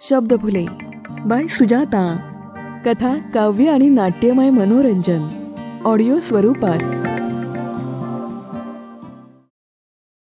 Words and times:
Shabdphule 0.00 0.66
bye 1.26 1.46
Sujata. 1.46 2.28
कथा 2.86 3.30
काव्य 3.30 3.70
आणि 3.70 3.88
नाट्यमय 3.88 4.50
मनोरंजन. 4.50 5.22
ऑडिओ 5.84 6.20
स्वरूपात. 6.20 6.78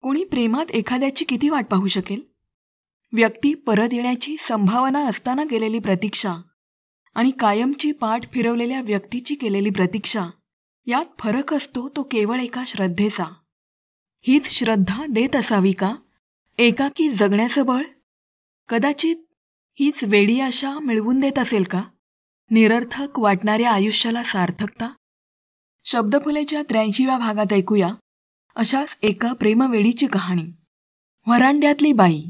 कोणी 0.02 0.24
प्रेमात 0.24 0.72
एखाद्याची 0.72 1.26
किती 1.26 1.50
वाट 1.50 1.66
पाहू 1.68 1.88
शकेल? 1.88 2.22
व्यक्ती 3.14 3.54
परत 3.54 3.90
येण्याची 3.92 4.36
संभावना 4.40 5.08
असताना 5.08 5.44
केलेली 5.44 5.80
प्रतीक्षा 5.80 6.34
आणि 7.16 7.32
कायमची 7.32 7.92
पाठ 7.92 8.32
फिरवलेल्या 8.32 8.82
व्यक्तीची 8.82 9.36
केलेली 9.36 9.70
प्रतीक्षा 9.70 10.26
यात 10.86 11.06
फरक 11.20 11.54
असतो 11.54 11.90
तो 11.90 12.04
केवळ 12.04 12.40
एका 12.40 12.64
श्रद्धेचा. 12.68 13.26
हीच 14.22 14.48
श्रद्धा 14.48 15.06
देत 15.10 15.36
असावी 15.36 15.72
का? 15.72 15.96
एकाकी 16.58 17.10
जगण्याचं 17.10 17.66
बळ? 17.66 17.84
कदाचित 18.70 19.16
हीच 19.80 20.04
वेडी 20.04 20.40
आशा 20.40 20.80
मिळवून 20.80 21.20
देत 21.20 21.40
असेल 21.40 21.64
का? 21.64 21.84
निरर्थक 22.52 23.20
वाटणाऱ्या 23.20 23.72
आयुष्याला 23.72 24.24
सार्थकता? 24.24 24.94
शब्दफुलेच्या 25.86 26.64
त्र्याऐंशीव्या 26.64 27.18
भागात 27.18 27.54
ऐकूया. 27.54 27.94
अशाच 28.56 28.98
एका 29.02 29.34
प्रेमवेडीची 29.34 30.08
कहाणी. 30.08 30.46
वरांड्यातली 31.28 31.94
बाई. 31.94 32.24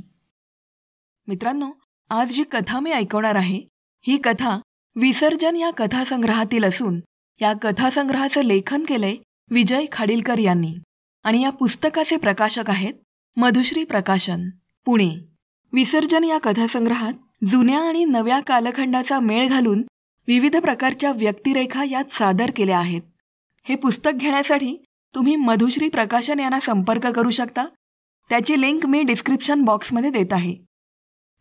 मित्रांनो 1.27 1.71
आज 2.09 2.31
जी 2.31 2.43
कथा 2.51 2.79
मी 2.79 2.91
ऐकवणार 2.91 3.35
आहे 3.35 3.61
ही 4.01 4.17
कथा 4.17 4.59
विसर्जन 4.95 5.55
या 5.55 5.71
कथासंग्रहातील 5.71 6.63
असून 6.63 6.99
या 7.41 7.53
कथासंग्रहाचं 7.61 8.41
लेखन 8.41 8.85
केलंय 8.85 9.15
विजय 9.49 9.85
खाडीलकर 9.91 10.37
यांनी. 10.37 10.75
आणि 11.23 11.41
या 11.41 11.49
पुस्तकाचे 11.49 12.17
प्रकाशक 12.17 12.69
आहेत 12.69 12.93
मधुश्री 13.37 13.83
प्रकाशन 13.83 14.49
पुणे. 14.85 15.09
विसर्जन 15.73 16.23
या 16.23 16.37
कथासंग्रहात 16.37 17.13
जुन्या 17.51 17.79
आणि 17.79 18.05
नव्या 18.05 18.39
कालखंडाचा 18.39 19.19
मेळ 19.19 19.47
घालून 19.47 19.83
विविध 20.27 20.57
प्रकारच्या 20.57 21.11
व्यक्तिरेखा 21.11 21.83
यात 21.83 22.11
सादर 22.11 22.51
केल्या 22.55 22.77
आहेत. 22.79 23.01
हे 23.63 23.75
पुस्तक 23.75 24.11
घेण्यासाठी 24.15 24.83
तुम्ही 25.15 25.35
मधुश्री 25.35 25.89
प्रकाशन 25.89 26.39
यांना 26.39 26.59
संपर्क 26.59 27.07
करू 27.07 27.29
शकता. 27.29 27.65
त्याची 28.29 28.61
लिंक 28.61 28.85
मी 28.85 29.03
डिस्क्रिप्शन 29.03 29.61
बॉक्समध्ये 29.61 30.09
देत 30.09 30.33
आहे. 30.33 30.55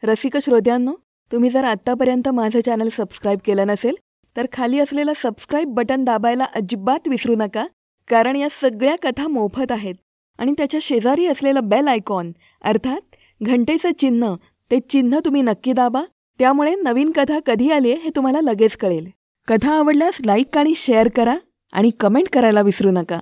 रसिक 0.02 0.36
श्रोत्यांनो 0.36 0.94
तुम्ही 1.32 1.50
जर 1.50 1.64
आत्तापर्यंत 1.64 2.28
माझं 2.28 2.60
चॅनल 2.66 2.88
सबस्क्राईब 2.92 3.38
केलं 3.44 3.66
नसेल 3.66 3.94
तर 4.36 4.46
खाली 4.52 4.78
असलेलं 4.78 5.12
सबस्क्राईब 5.16 5.68
बटन 5.68 6.04
दाबायला 6.04 6.44
अजिबात 6.44 7.08
विसरू 7.08 7.34
नका 7.36 7.66
कारण 8.08 8.36
या 8.36 8.48
सगळ्या 8.50 8.96
कथा 9.02 9.28
मोफत 9.28 9.72
आहेत. 9.72 9.94
आणि 10.38 10.52
त्याच्या 10.52 10.80
शेजारी 10.82 11.26
असलेलं 11.26 11.60
बेल 11.62 11.88
आयकॉन 11.88 12.32
अर्थात 12.62 13.16
घंटेचं 13.42 13.90
चिन्ह 13.98 14.34
ते 14.70 14.80
चिन्ह 14.80 15.18
तुम्ही 15.24 15.42
नक्की 15.42 15.72
दाबा. 15.72 16.02
त्यामुळे 16.38 16.74
नवीन 16.74 17.12
कथा 17.14 17.38
कधी 17.46 17.70
आली 17.70 17.92
हे 17.92 18.10
तुम्हाला 18.16 18.40
लगेच 18.40 18.76
कळेल. 18.76 19.08
कथा 19.48 19.78
आवडल्यास 19.78 20.18
लाईक 20.24 20.58
आणि 20.58 20.74
शेअर 20.74 21.08
करा 21.08 21.36
आणि 21.72 21.90
कमेंट 21.90 22.28
करायला 22.32 22.60
विसरू 22.60 22.90
नका. 22.90 23.18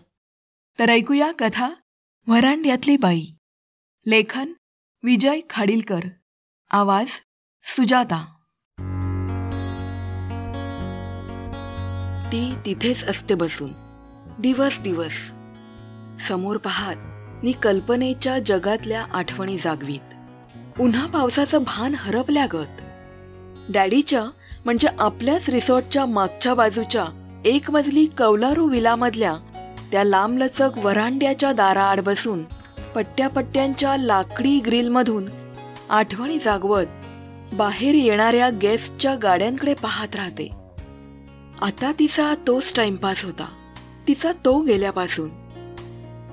तर 0.78 0.88
ऐकूया 0.88 1.32
कथा 1.38 1.70
वरांड्यातली 2.26 2.96
बाई. 2.96 3.26
लेखन 4.06 4.52
विजय 5.02 5.40
खाडीलकर. 5.50 6.00
आवाज 6.70 7.08
सुजाता. 7.64 8.24
ती 12.32 12.54
तिथेच 12.66 13.04
असते 13.04 13.34
बसून. 13.34 13.70
दिवस 14.38 14.80
दिवस. 14.80 15.32
समोर 16.28 16.56
पाहात 16.56 16.96
मी 17.44 17.52
कल्पनेच्या 17.52 18.38
जगातल्या 18.38 19.02
आठवणी 19.02 19.58
जागवीत 19.58 20.09
उन्हा 20.80 21.06
पावसाचं 21.06 21.62
भान 21.62 21.94
हरपल्यागत 21.94 22.80
डॅडीच्या 23.68 24.24
म्हणजे 24.64 24.88
आपल्याच 24.98 25.50
रिसॉर्टच्या 25.50 26.06
मागच्या 26.06 26.54
बाजूच्या 26.54 27.06
एक 27.44 27.70
मजली 27.70 28.06
कौलारू 28.06 28.68
विलामधल्या 28.68 29.36
त्या 29.92 30.04
लांबलचक 30.04 30.70
वरांड्याच्या 30.76 31.52
दाराआड 31.52 32.00
बसून 32.00 32.42
पट्ट्या 32.94 33.28
पट्ट्यांच्या 33.28 33.96
लाकडी 33.96 34.60
ग्रिलमधून 34.60 35.24
आठवणी 35.90 36.38
जागवत 36.38 36.86
बाहेर 37.52 37.94
येणाऱ्या 37.94 38.50
गेस्टच्या 38.50 39.14
गाड्यांकडे 39.14 39.74
पाहत 39.74 40.16
राहते. 40.16 40.50
आता 41.62 41.92
तिचा 41.98 42.34
तोच 42.46 42.72
टाइमपास 42.76 43.24
होता. 43.24 43.48
तिचा 44.08 44.32
तो 44.32 44.60
गेल्यापासून. 44.60 45.28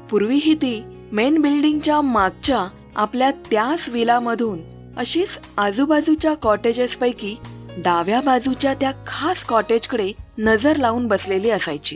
पूर्वीही 0.08 0.54
ती 0.54 1.08
मेन 1.12 1.42
बिल्डिंगच्या 1.42 2.02
मागच्या 2.02 2.68
आपल्या 2.98 3.32
त्याच 3.32 3.90
विलामधून 3.90 4.60
अशीच 4.98 5.40
आजूबाजूच्या 5.58 6.34
कॉटेजेसपैकी 6.34 7.36
डाव्या 7.78 8.22
बाजूच्या 8.22 8.74
त्या 8.74 8.92
खास 9.08 9.44
कॉटेजकडे 9.44 10.12
नजर 10.38 10.76
लावून 10.76 11.08
बसलेली 11.08 11.50
असायची 11.50 11.96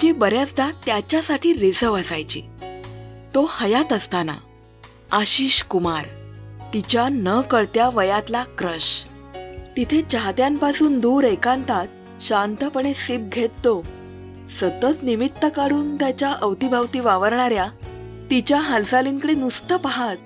जी 0.00 0.12
बऱ्याचदा 0.12 0.70
त्याच्यासाठी 0.86 1.54
रिझर्व 1.54 1.96
असायची. 1.96 2.42
तो 3.34 3.50
हयात 3.60 3.92
असताना 3.92 4.34
आशिष 5.12 5.62
कुमार 5.62 6.04
तिच्या 6.74 7.08
न 7.08 7.40
कळत्या 7.40 7.88
वयातला 7.88 8.44
क्रश. 8.58 9.04
तिथे 9.76 10.02
चाहत्यांपासून 10.02 11.00
दूर 11.00 11.24
एकांतात 11.24 11.86
शांतपणे 12.20 12.94
सिप 12.94 13.20
घेत 13.20 13.48
तो 13.48 13.82
सतत 14.60 15.02
निमित्त 15.02 15.46
काढून 15.56 15.96
त्याच्या 15.96 16.32
अवतीभावती 16.32 17.00
वावरणाऱ्या 17.00 17.66
तिच्या 18.30 18.60
हालचालींकडे 18.60 19.34
नुसतं 19.34 19.76
पाहत 19.76 20.16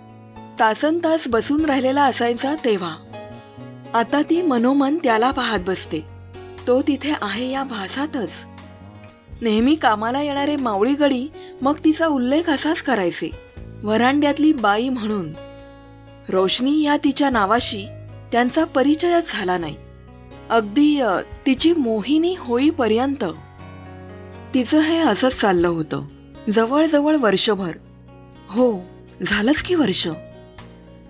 तासन 0.61 0.99
तास 0.99 1.25
बसून 1.29 1.65
राहिलेला 1.65 2.03
असायचा 2.03 2.55
तेव्हा. 2.55 2.97
आता 3.95 4.23
ती 4.23 4.43
मनोमन 4.43 4.99
त्याला 5.05 5.31
पाहत 5.31 5.59
बसते. 5.67 6.01
तो 6.67 6.83
तिथे 6.83 7.13
आहे 7.23 7.51
या 7.51 7.65
भासातच. 7.65 8.31
नेहमी 9.43 9.75
कामाला 9.75 10.23
येणारे 10.23 10.57
मावळी 10.57 10.95
गडी 10.95 11.29
मग 11.63 11.75
तिचा 11.85 12.07
उल्लेख 12.07 12.51
असाच 12.51 12.83
करायचे. 12.83 13.31
वरांड्यातली 13.83 14.53
बाई 14.53 14.89
म्हणून. 14.89 15.33
रोशनी 16.29 16.83
या 16.83 16.97
तिच्या 16.97 17.31
नावाशी 17.31 17.87
त्यांचा 18.33 18.65
परिचयच 18.65 19.33
झाला 19.33 19.59
नाही. 19.59 19.77
अगदी 20.51 21.01
तिची 21.47 21.73
मोहिनी 21.73 22.35
होईपर्यंत. 22.39 23.25
तिचं 24.55 24.79
हे 24.79 24.99
असंच 24.99 25.41
चाललं 25.41 25.69
होतं. 25.69 26.03
जवळजवळ 26.55 27.17
वर्षभर. 27.17 27.73
हो 28.53 28.73
झालंच 29.27 29.63
की 29.63 29.75
वर्ष. 29.75 30.09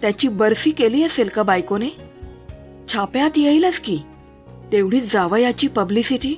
त्याची 0.01 0.29
बरसी 0.29 0.71
केली 0.71 1.03
असेल 1.03 1.29
का 1.29 1.43
बायकोने? 1.43 1.89
छाप्यात 2.89 3.31
येईलच 3.37 3.81
की. 3.81 3.99
तेवढीच 4.73 5.13
जावयाची 5.13 5.69
पब्लिसिटी. 5.69 6.35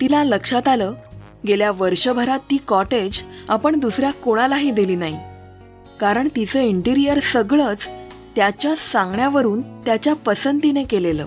तिला 0.00 0.24
लक्षात 0.24 0.68
आलं 0.68 0.92
गेल्या 1.46 1.70
वर्षभरात 1.70 2.38
ती 2.38 2.56
कॉटेज 2.56 3.20
आपण 3.48 3.78
दुसऱ्या 3.78 4.10
कोणालाही 4.10 4.70
दिली 4.70 4.96
नाही. 4.96 5.16
कारण 6.00 6.28
तिचं 6.36 6.60
इंटिरियर 6.60 7.20
सगळंच 7.20 7.88
त्याच्या 8.36 8.74
सांगण्यावरून 8.76 9.62
त्याच्या 9.84 10.14
पसंतीने 10.14 10.84
केलेलं. 10.84 11.26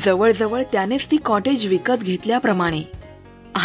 जवळजवळ 0.00 0.62
त्यानेच 0.62 1.06
ती 1.10 1.16
कॉटेज 1.16 1.66
विकत 1.66 2.02
घेतल्याप्रमाणे. 2.02 2.82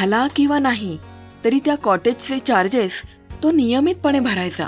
आला 0.02 0.28
किंवा 0.36 0.59
नाही 0.59 0.98
तरी 1.44 1.59
त्या 1.66 1.76
कॉटेजचे 1.76 2.40
चार्जेस 2.40 3.02
तो 3.44 3.52
नियमितपणे 3.52 4.19
भरायचा. 4.19 4.68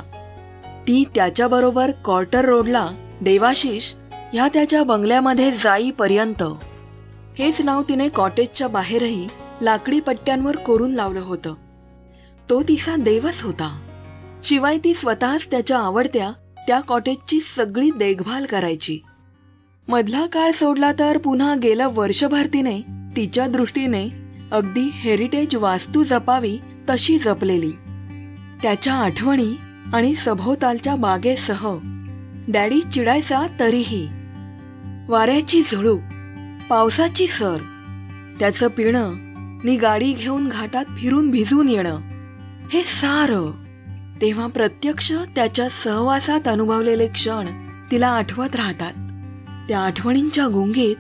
ती 0.88 1.03
त्याच्याबरोबर 1.16 1.91
कॉर्टर 1.91 2.45
रोडला 2.45 2.89
देवाशिष 3.22 3.94
ह्या 4.34 4.47
त्याच्या 4.47 4.84
बंगल्यामध्ये 4.84 5.51
जाईपर्यंत. 5.51 6.44
हेच 7.38 7.61
नाव 7.61 7.84
तिने 7.89 8.09
कॉटेजच्या 8.09 8.67
बाहेरही 8.67 9.28
लाकडी 9.61 10.00
पट्ट्यांवर 10.00 10.56
कोरून 10.56 10.91
लावलं 10.91 11.19
होतं. 11.19 11.53
तो 12.50 12.63
तिचा 12.63 12.95
देवच 12.95 13.41
होता. 13.41 13.79
शिवाय 14.44 14.78
ती 14.84 14.94
स्वतःच 14.94 15.51
त्याच्या 15.51 15.79
आवडत्या 15.79 16.31
त्या 16.67 16.79
कॉटेजची 16.79 17.40
सगळी 17.40 17.91
देखभाल 17.91 18.45
करायची. 18.45 19.00
मधला 19.88 20.26
काळ 20.26 20.52
सोडला 20.52 20.91
तर 20.99 21.17
पुन्हा 21.17 21.55
गेलं 21.55 21.90
वर्षभर 21.93 22.46
तिने 22.46 22.81
तिच्या 23.16 23.47
दृष्टीने 23.47 24.09
अगदी 24.52 24.90
हेरिटेज 24.93 25.55
वास्तू 25.55 26.03
जपावी 26.03 26.58
तशी 26.90 27.19
जपलेली. 27.19 27.72
त्याच्या 28.64 28.94
आठवणी 28.94 29.56
आणि 29.94 30.16
सभोवतालच्या 30.16 30.96
बागेसह. 30.96 31.78
डॅडी 32.48 32.82
चिडायचा 32.82 33.44
तरीही. 33.60 34.08
वाऱ्याची 35.10 35.62
झुळूक 35.62 36.00
पावसाची 36.70 37.28
सर 37.28 37.58
त्याचं 38.40 38.68
पिणं 38.68 39.14
नि 39.64 39.78
गाडी 39.78 40.14
घेऊन 40.14 40.48
घाटात 40.48 40.86
फिरून 40.98 41.32
भिजून 41.32 41.70
येणं 41.70 42.00
हे 42.74 42.82
सारं. 42.82 43.52
तेव्हा 44.22 44.48
प्रत्यक्ष 44.48 45.14
त्याच्या 45.36 45.70
सहवासात 45.70 46.48
अनुभवलेले 46.48 47.08
क्षण 47.08 47.68
तिला 47.92 48.08
आठवत 48.08 48.56
राहतात. 48.56 48.94
त्या 49.70 49.80
आठवणींच्या 49.80 50.48
गुंगीत 50.48 50.96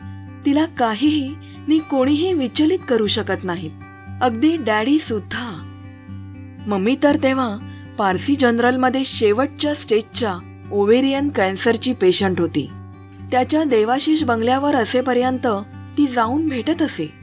तिला 0.45 0.65
काहीही 0.65 1.35
नि 1.67 1.79
कोणीही 1.79 2.33
विचलित 2.33 2.79
करू 2.89 3.07
शकत 3.07 3.43
नाहीत. 3.43 3.71
अगदी 4.21 4.57
डॅडी 4.57 4.99
सुद्धा 4.99 5.52
मम्मी 6.67 6.95
तर 7.03 7.17
तेव्हा 7.23 7.69
पारसी 7.97 8.35
जनरलमध्ये 8.35 9.05
शेवटच्या 9.05 9.73
स्टेजच्या 9.73 10.37
ओवेरियन 10.71 11.29
कॅन्सरची 11.29 11.93
पेशंट 11.93 12.39
होती. 12.39 12.69
त्याच्या 13.31 13.63
देवाशिष 13.63 14.23
बंगल्यावर 14.23 14.75
असेपर्यंत 14.75 15.47
ती 15.97 16.07
जाऊन 16.07 16.47
भेटत 16.47 16.81
असे. 16.81 17.13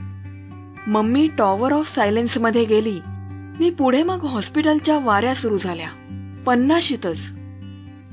मम्मी 0.87 1.29
टॉवर 1.39 1.73
ऑफ 1.73 1.95
सायलेन्समध्ये 1.95 2.65
गेली. 2.65 2.99
ती 3.59 3.71
पुढे 3.71 4.03
मग 4.03 4.25
हॉस्पिटलच्या 4.25 4.99
वाऱ्या 4.99 5.35
सुरू 5.35 5.59
झाल्या. 5.59 5.89
पन्नाशीतच. 6.47 7.31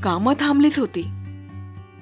कामं 0.03 0.33
थांबलीच 0.33 0.79
होती. 0.79 1.07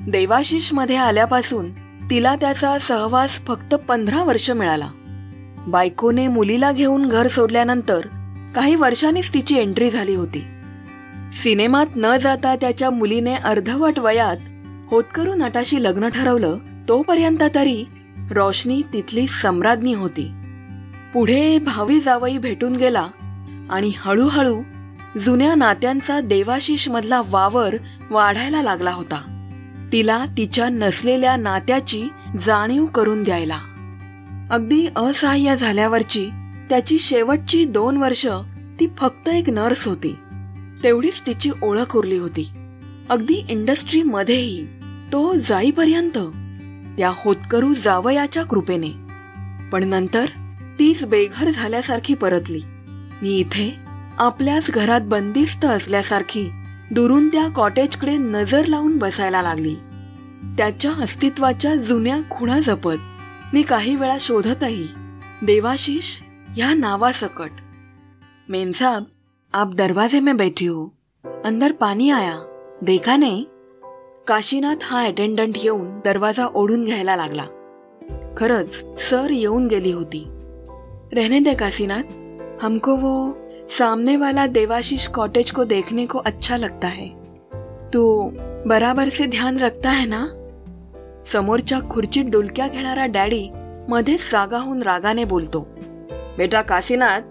देवाशिषमध्ये 0.08 0.96
आल्यापासून 0.96 1.72
तिला 2.10 2.36
त्याचा 2.36 2.80
सहवास 2.80 3.40
फक्त 3.48 3.76
पंधरा 3.76 4.24
वर्ष 4.24 4.52
मिळाला. 4.52 4.90
बायकोने 5.68 6.28
मुलीला 6.28 6.72
घेऊन 6.72 7.10
घर 7.10 7.28
सोडल्यानंतर 7.28 8.06
काही 8.56 8.76
वर्षांनीच 8.76 9.34
तिची 9.34 9.56
एंट्री 9.58 9.92
झाली 9.92 10.16
होती. 10.16 10.44
सिनेमात 11.44 11.86
न 11.96 12.18
जाता 12.18 12.56
त्याच्या 12.56 12.90
मुलीने 12.90 13.34
अर्धवट 13.34 14.00
वयात 14.00 14.38
होतकरू 14.92 15.34
नटाशी 15.34 15.84
लग्न 15.84 16.08
ठरवलं 16.08 16.58
तोपर्यंत 16.90 17.44
तरी 17.56 17.86
रोशनी 18.32 18.82
तिथली 18.94 19.28
सम्राज्ञी 19.28 19.94
होती. 19.94 20.32
पुढे 21.14 21.60
भावी 21.60 22.00
जावई 22.00 22.38
भेटून 22.38 22.76
गेला 22.76 23.08
आणि 23.70 23.92
हळूहळू 23.98 24.62
जुन्या 25.26 25.56
नात्यांचा 25.56 26.20
देवाशिष 26.20 26.90
मधला 26.90 27.22
वावर 27.30 27.76
वाढायला 28.12 28.62
लागला 28.62 28.92
होता. 28.92 29.50
तिला 29.92 30.26
तिच्या 30.38 30.70
नसलेल्या 30.70 31.36
नात्याची 31.36 32.04
जाणीव 32.40 32.86
करून 32.86 33.24
द्यायला. 33.24 33.58
अगदी 34.52 34.88
असहाय्य 34.96 35.58
झाल्यावरची 35.58 36.30
त्याची 36.70 37.00
शेवटची 37.00 37.66
दोन 37.66 37.98
वर्ष 37.98 38.28
ती 38.80 38.88
फक्त 38.98 39.30
एक 39.30 39.50
नर्स 39.50 39.88
होती. 39.88 40.16
तेवढीच 40.84 41.22
तिची 41.22 41.52
ओळख 41.62 41.96
उरली 41.96 42.18
होती. 42.18 42.50
अगदी 43.10 43.46
इंडस्ट्रीमध्येही 43.50 44.68
तो 45.12 45.34
जाईपर्यंत 45.34 46.18
त्या 46.98 47.12
होतकरू 47.16 47.74
जावयाच्या 47.74 48.44
कृपेने. 48.44 48.90
पण 49.72 49.84
नंतर 49.84 50.26
तीच 50.80 51.06
बेघर 51.06 51.50
झाल्यासारखी 51.50 52.14
परतली. 52.14 52.62
मी 53.22 53.38
इथे 53.38 53.76
आपल्याच 54.18 54.72
घरात 54.72 55.02
बंदिस्त 55.04 55.66
असल्यासारखी 55.66 56.50
दुरून 56.92 57.28
त्या 57.28 57.48
कॉटेजकडे 57.48 58.18
नजर 58.18 58.66
लावून 58.66 58.98
बसायला 58.98 59.42
लागली. 59.42 59.76
त्याच्या 60.58 60.92
अस्तित्वाच्या 60.92 61.76
जुन्या 61.76 62.20
खुणा 62.32 62.60
जपत 62.60 63.02
मी 63.54 63.62
काही 63.62 63.96
वेळा 63.96 64.18
शोधतही 64.20 64.88
देवाशिष 65.42 66.22
या 66.58 66.74
नावासकट. 66.74 67.50
मेम 68.50 68.72
साहब 68.72 69.04
आप 69.54 69.74
दरवाजे 69.74 70.20
में 70.20 70.38
बैठी 70.38 70.66
हो. 70.66 70.86
अंदर 71.46 71.72
पानी 71.72 72.10
आया. 72.10 72.40
देखा 72.84 73.16
नाही? 73.16 73.46
काशीनाथ 74.28 74.76
हा 74.84 75.06
अटेंडंट 75.06 75.58
येऊन 75.58 76.00
दरवाजा 76.06 76.46
ओढून 76.46 76.86
घ्यायला 76.86 77.16
लागला. 77.16 77.44
खरंच 78.38 78.86
सर 79.10 79.30
येऊन 79.30 79.68
गेली 79.68 79.92
होती. 79.92 80.26
रहने 81.14 81.40
दे 81.40 81.54
काशीनाथ. 81.54 82.04
हमको 82.62 82.96
वो 82.96 83.38
सामने 83.70 84.18
वाला 84.18 84.48
देवाशीष 84.48 85.08
कॉटेज 85.08 85.52
को 85.52 85.64
देखने 85.64 86.06
को 86.06 86.20
अच्छा 86.20 86.58
लगता 86.58 86.88
है. 86.88 87.08
तू 87.94 88.30
बराबर 88.66 89.10
से 89.10 89.26
ध्यान 89.26 89.58
रखता 89.58 89.90
है 89.90 90.06
ना? 90.06 90.28
समोरच्या 91.26 91.80
खुर्चीत 91.92 92.26
डुलक्या 92.26 92.68
घेणारा 92.68 93.06
डॅडी 93.06 93.50
मध्येच 93.90 94.32
जागा 94.32 94.58
होऊन 94.58 94.84
रागाने 94.84 95.26
बोलतो. 95.26 95.68
बेटा 96.38 96.62
काशीनाथ 96.62 97.22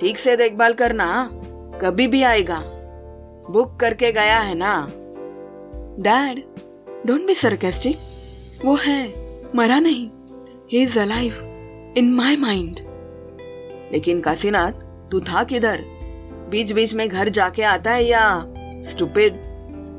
ठीक 0.00 0.18
से 0.18 0.36
देखभाल 0.36 0.72
करना 0.72 1.30
कभी 1.82 2.06
भी 2.06 2.22
आएगा। 2.22 2.62
बुक 3.50 3.80
करके 3.80 4.12
गया 4.12 4.38
है 4.38 4.54
ना? 4.54 4.88
डैड 6.00 6.42
डोंट 7.06 7.26
बी 7.26 7.34
सरकेस्टिक 7.34 7.98
वो 8.64 8.74
है 8.74 9.14
मरा 9.56 9.78
नहीं। 9.78 10.10
He 10.72 10.82
is 10.82 10.98
alive 10.98 11.32
in 11.98 12.12
my 12.12 12.36
mind 12.36 12.76
लेकिन 13.92 14.20
काशीनाथ 14.20 14.72
तू 15.10 15.20
था 15.20 15.44
किधर 15.44 15.84
बीच 16.50 16.72
बीच 16.72 16.94
में 16.94 17.08
घर 17.08 17.28
जाके 17.28 17.62
आता 17.62 17.90
है 17.90 18.04
या 18.04 18.44
स्टुपिड 18.90 19.42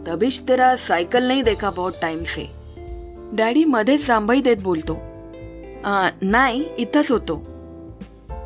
तभीच 0.05 0.39
तेरा 0.39 0.75
सायकल 0.75 1.27
नहीं 1.27 1.43
देखा 1.43 1.71
बहुत 1.71 2.01
टाइम 2.01 2.23
से। 2.23 2.49
डॅडी 3.33 3.65
मध्येच 3.65 4.05
जांभई 4.05 4.41
देत 4.41 4.59
बोलतो 4.59 4.93
"आ, 5.85 6.09
नाही 6.23 6.61
इथंच 6.79 7.11
होतो 7.11 7.54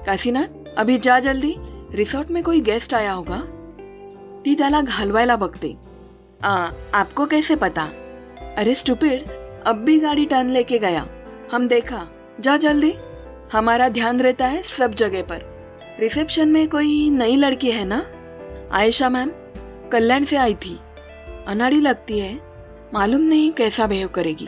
काशीनाथ 0.06 0.75
अभी 0.78 0.98
जा 0.98 1.19
जल्दी। 1.19 1.56
रिसोर्ट 1.92 2.31
में 2.31 2.44
कोई 2.44 2.62
गेस्ट 2.62 2.94
आया 2.94 3.12
होगा। 3.12 3.44
ती 4.42 4.56
त्याला 4.56 4.81
घालवायला 4.81 5.36
बघते। 5.36 5.75
"आ, 6.44 6.72
आपको 6.96 7.25
कैसे 7.25 7.56
पता? 7.56 7.81
अरे 8.57 8.75
स्टुपिड 8.75 9.24
अब 9.68 9.75
भी 9.75 10.00
गाड़ी 10.00 10.25
टर्न 10.25 10.50
लेके 10.50 10.78
गया। 10.78 11.07
हम 11.54 11.68
देखा। 11.68 12.07
जा 12.40 12.57
जल्दी। 12.57 12.96
हमारा 13.54 13.90
ध्यान 13.90 14.22
रहता 14.22 14.48
है 14.48 14.63
सब 14.63 14.94
जगह 14.94 15.22
पर। 15.22 15.60
रिसेप्शन 16.00 16.48
में 16.48 16.69
कोई 16.69 17.10
नई 17.10 17.36
लड़की 17.36 17.72
है 17.72 17.86
ना? 17.86 18.06
आयशा 18.72 19.10
मैम 19.10 19.31
कल्याण 19.90 20.24
से 20.24 20.36
आई 20.36 20.54
थी। 20.54 20.80
अनाड़ी 21.48 21.80
लगती 21.80 22.19
है। 22.19 22.40
मालूम 22.94 23.22
नहीं 23.22 23.51
कैसा 23.51 23.88
बिहेव 23.88 24.07
करेगी। 24.07 24.48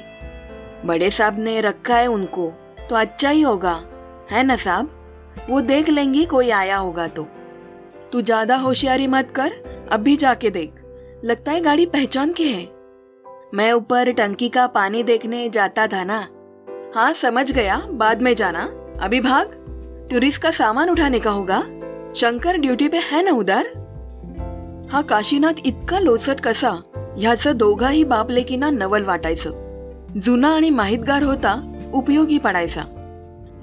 बड़े 0.86 1.10
साहब 1.10 1.40
ने 1.40 1.62
रखा 1.62 1.98
है 1.98 2.08
उनको। 2.08 2.54
तो 2.90 2.96
अच्छा 2.96 3.30
ही 3.30 3.42
होगा। 3.42 3.88
है 4.32 4.44
ना 4.44 4.56
साहब? 4.56 5.01
वो 5.50 5.62
देख 5.62 5.90
लेंगी, 5.90 6.26
कोई 6.26 6.50
आया 6.50 6.78
होगा 6.78 7.08
तो। 7.08 7.28
तू 8.12 8.22
ज़्यादा 8.22 8.56
होशियारी 8.56 9.08
मत 9.08 9.32
कर 9.32 9.52
अभी 9.92 10.16
जाके 10.18 10.50
देख। 10.50 10.74
लगता 11.26 11.52
है 11.52 11.62
गाड़ी 11.62 11.86
पहचान 11.86 12.34
की 12.34 12.48
है। 12.48 12.64
मैं 13.54 13.72
ऊपर 13.72 14.12
टंकी 14.12 14.50
का 14.50 14.68
पानी 14.68 15.04
देखने 15.04 15.50
जाता 15.50 15.88
था 15.88 16.04
ना। 16.04 16.20
हाँ 16.96 17.12
समझ 17.14 17.52
गया, 17.52 17.78
बाद 17.90 18.22
में 18.22 18.34
जाना। 18.36 18.64
अभी 19.02 19.20
भाग। 19.22 19.58
टूरिस्ट 20.12 20.42
का 20.42 20.52
सामान 20.52 20.90
उठाने 20.90 21.20
का 21.20 21.32
होगा। 21.32 21.62
शंकर 22.16 22.58
ड्यूटी 22.58 22.88
पे 22.88 22.98
है 23.04 23.24
ना 23.24 23.32
उधर? 23.32 23.68
हा, 24.92 25.02
काशीनाथ 25.02 25.66
इतका 25.66 26.00
लोसट 26.00 26.40
कसा। 26.40 26.72
ह्याचं 27.18 27.58
दोघाही 27.58 28.04
बाप 28.04 28.32
लेकींना 28.32 28.70
नवल 28.70 29.04
वाटायचं 29.04 30.20
जुना 30.20 30.50
आणि 30.56 30.70
माहितगार 30.70 31.24
होता, 31.24 31.54
उपयोगी 31.94 32.38
पडायचा 32.38 32.82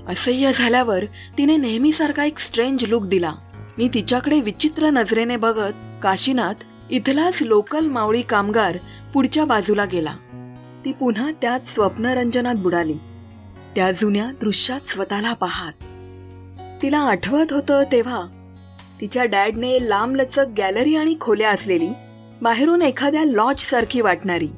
असह्य 0.08 0.52
झाल्यावर 0.54 1.04
तिने 1.38 1.56
नेहमीसारखा 1.56 2.24
एक 2.24 2.38
स्ट्रेंज 2.38 2.84
लुक 2.84 3.06
दिला. 3.06 3.32
मी 3.78 3.88
तिच्याकडे 3.94 4.40
विचित्र 4.40 4.90
नजरेने 4.90 5.36
बघत 5.36 5.72
काशीनाथ 6.02 6.64
इथलाच 6.90 7.42
लोकल 7.42 7.86
मावळी 7.86 8.22
कामगार 8.22 8.78
पुढच्या 9.14 9.44
बाजूला 9.44 9.84
गेला. 9.84 10.14
ती 10.84 10.92
पुन्हा 10.92 11.30
त्याच 11.42 11.74
स्वप्नरंजनात 11.74 12.54
बुडाली. 12.54 12.94
त्या 13.74 13.92
जुन्या 13.92 14.30
दृश्यात 14.40 14.80
स्वतःला 14.88 15.32
पाहात. 15.32 15.72
तिला 16.82 16.98
आठवत 16.98 17.52
होतं 17.52 17.82
तेव्हा 17.92 18.26
तिच्या 19.00 19.24
डॅडने 19.24 19.88
लांबलचक 19.88 20.46
गॅलरी 20.58 20.96
आणि 20.96 21.16
खोल्या 21.20 21.50
असलेली 21.50 21.88
बाहेरून 22.42 22.82
एखाद्या 22.82 23.24
लॉज 23.24 23.60
सारखी 23.60 24.00
वाटणारी 24.00 24.48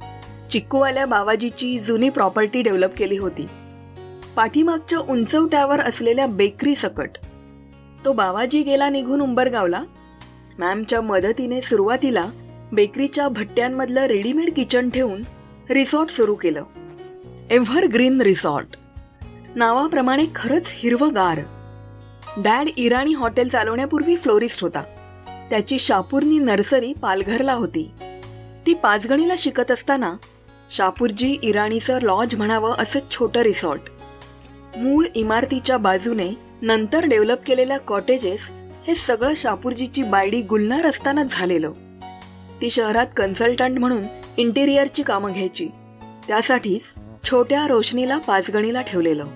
चिक्कूवाल्या 0.50 1.06
बाबाजीची 1.06 1.78
जुनी 1.78 2.08
प्रॉपर्टी 2.08 2.62
डेव्हलप 2.62 2.96
केली 2.96 3.16
होती. 3.16 3.46
पाठीमागच्या 4.36 4.98
उंचवट्यावर 4.98 5.80
असलेल्या 5.80 6.26
बेकरी 6.26 6.74
सकट. 6.74 7.10
तो 8.04 8.12
बाबाजी 8.12 8.62
गेला 8.62 8.88
निघून 8.88 9.20
उंबरगावला. 9.20 9.82
मॅमच्या 10.58 11.00
मदतीने 11.00 11.62
सुरुवातीला 11.62 12.24
बेकरीच्या 12.72 13.28
भट्ट्यांमधलं 13.28 14.00
रेडीमेड 14.00 14.50
किचन 14.54 14.90
ठेवून 14.90 15.22
रिसॉर्ट 15.70 16.10
सुरू 16.10 16.34
केलं. 16.34 16.64
Ever 17.50 17.86
green 17.86 18.20
resort. 18.20 18.76
नावाप्रमाणे 19.54 20.24
खरंच 20.34 20.72
हिरवगार. 20.74 21.40
डॅड 22.36 22.68
इराणी 22.76 23.12
हॉटेल 23.12 23.48
चालवण्यापूर्वी 23.48 24.16
फ्लोरिस्ट 24.16 24.62
होता. 24.62 24.82
त्याची 25.50 25.78
शापूरनी 25.78 26.38
नर्सरी 26.38 26.92
पालघरला 26.92 27.52
होती. 27.52 27.90
ती 28.66 28.74
पाचगणीला 28.74 29.34
शिकत 29.38 29.70
असताना 29.70 30.14
शापूरजी 30.70 31.38
इराणीचं 31.42 31.98
लॉज 32.02 32.34
म्हणावं 32.34 32.74
असं 32.78 33.00
छोटं 33.10 33.40
रिसॉर्ट. 33.40 33.80
मूळ 34.76 35.06
इमारतीच्या 35.14 35.76
बाजूने 35.76 36.34
नंतर 36.62 37.04
डेव्हलप 37.04 37.42
केलेल्या 37.46 37.78
कॉटेजेस 37.78 38.50
हे 38.86 38.94
सगळं 38.94 39.34
शापूरजीची 39.36 40.02
बायडी 40.02 40.42
गुलणार 40.42 40.86
असताना 40.86 41.22
झालेलं. 41.30 41.72
ती 42.60 42.70
शहरात 42.70 43.06
कन्सल्टंट 43.16 43.78
म्हणून 43.78 44.02
इंटिरियरची 44.36 45.02
कामं 45.02 45.32
घ्यायची. 45.32 45.68
त्यासाठीच 46.28 46.82
छोट्या 47.24 47.66
रोशनीला 47.66 48.18
पाचगणीला 48.18 48.82
ठेवलेलं. 48.82 49.26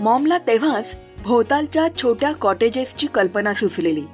मॉमला 0.00 0.38
तेव्हाच 0.38 0.96
भोवतालच्या 1.22 1.88
छोट्या 2.02 2.32
कॉटेजेसची 2.32 3.06
कल्पना 3.06 3.54
सुचलेली. 3.54 4.04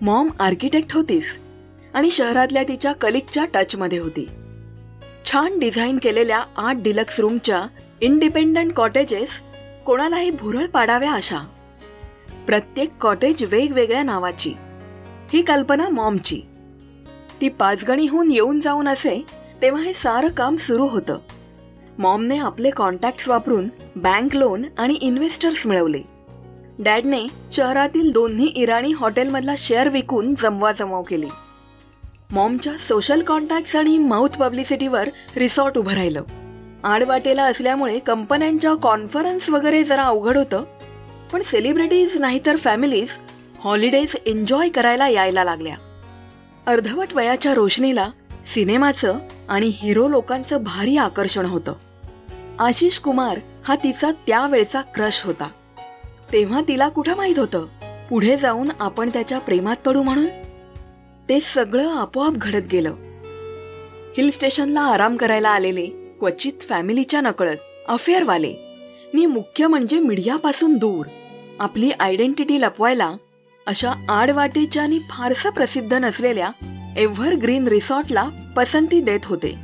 मॉम 0.00 0.28
आर्किटेक्ट 0.40 0.92
होतीस 0.92 1.38
आणि 1.94 2.10
शहरातल्या 2.10 2.62
तिच्या 2.62 2.92
कलिकच्या 2.92 3.44
टचमध्ये 3.54 3.98
होती. 3.98 4.28
छान 5.24 5.58
डिझाईन 5.58 5.98
केलेल्या 5.98 6.42
आठ 6.56 6.76
डिलक्स 6.76 7.20
रूमच्या 7.20 7.66
इंडिपेंडंट 8.00 8.72
कॉटेजेस 8.72 9.42
कोणालाही 9.86 10.30
भुरळ 10.30 10.66
पाडाव्या 10.66 11.12
अशा. 11.12 11.38
प्रत्येक 12.46 12.90
कॉटेज 13.00 13.44
वेगवेगळ्या 13.44 14.02
नावाची. 14.02 14.52
ही 15.32 15.42
कल्पना 15.42 15.88
मॉमची. 15.88 16.42
ती 17.40 17.48
पाचगणीहून 17.48 18.30
येऊन 18.30 18.60
जाऊन 18.60 18.88
असे 18.88 19.26
तेव्हा 19.62 19.82
हे 19.82 19.92
सारं 19.92 20.28
काम 20.28 20.56
सुरू 20.56 20.86
होतं. 20.86 21.18
मॉमने 21.98 22.38
आपले 22.38 22.70
कॉन्टॅक्ट 22.70 23.28
वापरून 23.28 23.68
बँक 23.96 24.36
लोन 24.36 24.62
आणि 24.78 24.94
इन्व्हेस्टर्स 24.94 25.66
मिळवले. 25.66 26.02
डॅडने 26.78 27.26
शहरातील 27.52 28.12
दोन्ही 28.12 28.46
इराणी 28.46 28.92
हॉटेलमधला 28.92 29.54
शेअर 29.58 29.88
विकून 29.88 30.34
जमवाजमव 30.34 31.02
केली. 31.02 31.28
मॉमच्या 32.30 32.78
सोशल 32.78 33.22
कॉन्टॅक्ट 33.22 33.76
आणि 33.76 33.98
माउथ 33.98 34.36
पब्लिसिटीवर 34.38 35.08
रिसॉर्ट 35.36 35.78
उभं 35.78 35.92
राहिलं. 35.92 36.22
आडवाटेला 36.84 37.44
असल्यामुळे 37.44 37.98
कंपन्यांच्या 37.98 38.74
कॉन्फरन्स 38.74 39.50
वगैरे 39.50 39.84
जरा 39.84 40.02
अवघड 40.02 40.36
होतं. 40.36 40.64
पण 41.32 41.42
सेलिब्रिटीज 41.42 42.18
नाहीतर 42.18 42.56
फॅमिलीज 42.56 43.08
हॉलिडेज 43.58 44.16
एन्जॉय 44.26 44.68
करायला 44.68 45.08
यायला 45.08 45.44
लागल्या. 45.44 45.76
अर्धवट 46.66 47.12
वयाच्या 47.12 47.54
रोशनीला 47.54 48.10
सिनेमाचं 48.46 49.18
आणि 49.48 49.66
हिरो 49.66 50.08
लोकांचं 50.08 50.62
भारी 50.62 50.96
आकर्षण 50.96 51.46
होतं. 51.46 51.72
आशिष 52.58 52.98
कुमार 52.98 53.38
हा 53.64 53.76
तिचा 53.76 54.10
त्यावेळचा 54.10 54.80
क्रश 54.80 55.22
होता. 55.24 55.48
तेव्हा 56.32 56.60
तिला 56.68 56.88
कुठं 56.88 57.16
माहीत 57.16 57.38
होतं? 57.38 57.66
पुढे 58.10 58.36
जाऊन 58.36 58.68
आपण 58.80 59.10
त्याच्या 59.12 59.38
प्रेमात 59.38 59.76
पडू 59.76 60.02
म्हणून? 60.02 60.26
ते 61.28 61.40
सगळं 61.40 61.90
आपोआप 61.90 62.32
घडत 62.32 62.66
गेलं. 62.72 62.94
हिल 64.16 64.30
स्टेशनला 64.30 64.80
आराम 64.80 65.16
करायला 65.16 65.48
आलेले 65.48 66.05
क्वचित 66.26 66.52
फॅमिलीच्या 66.68 67.20
नकळत. 67.20 67.56
अफेअरवाले. 67.88 68.54
मी 69.14 69.26
मुख्य 69.26 69.66
म्हणजे 69.66 69.98
मीडियापासून 69.98 70.76
दूर. 70.76 71.06
आपली 71.60 71.90
आयडेंटिटी 71.90 72.60
लपवायला 72.60 73.12
अशा 73.66 73.92
आडवाटेच्या 74.08 74.82
आणि 74.82 75.00
फारसं 75.10 75.50
प्रसिद्ध 75.50 75.94
नसलेल्या 75.94 76.50
एव्हरग्रीन 76.96 77.68
रिसॉर्टला 77.68 78.28
पसंती 78.56 79.00
देत 79.00 79.20
होते. 79.24 79.54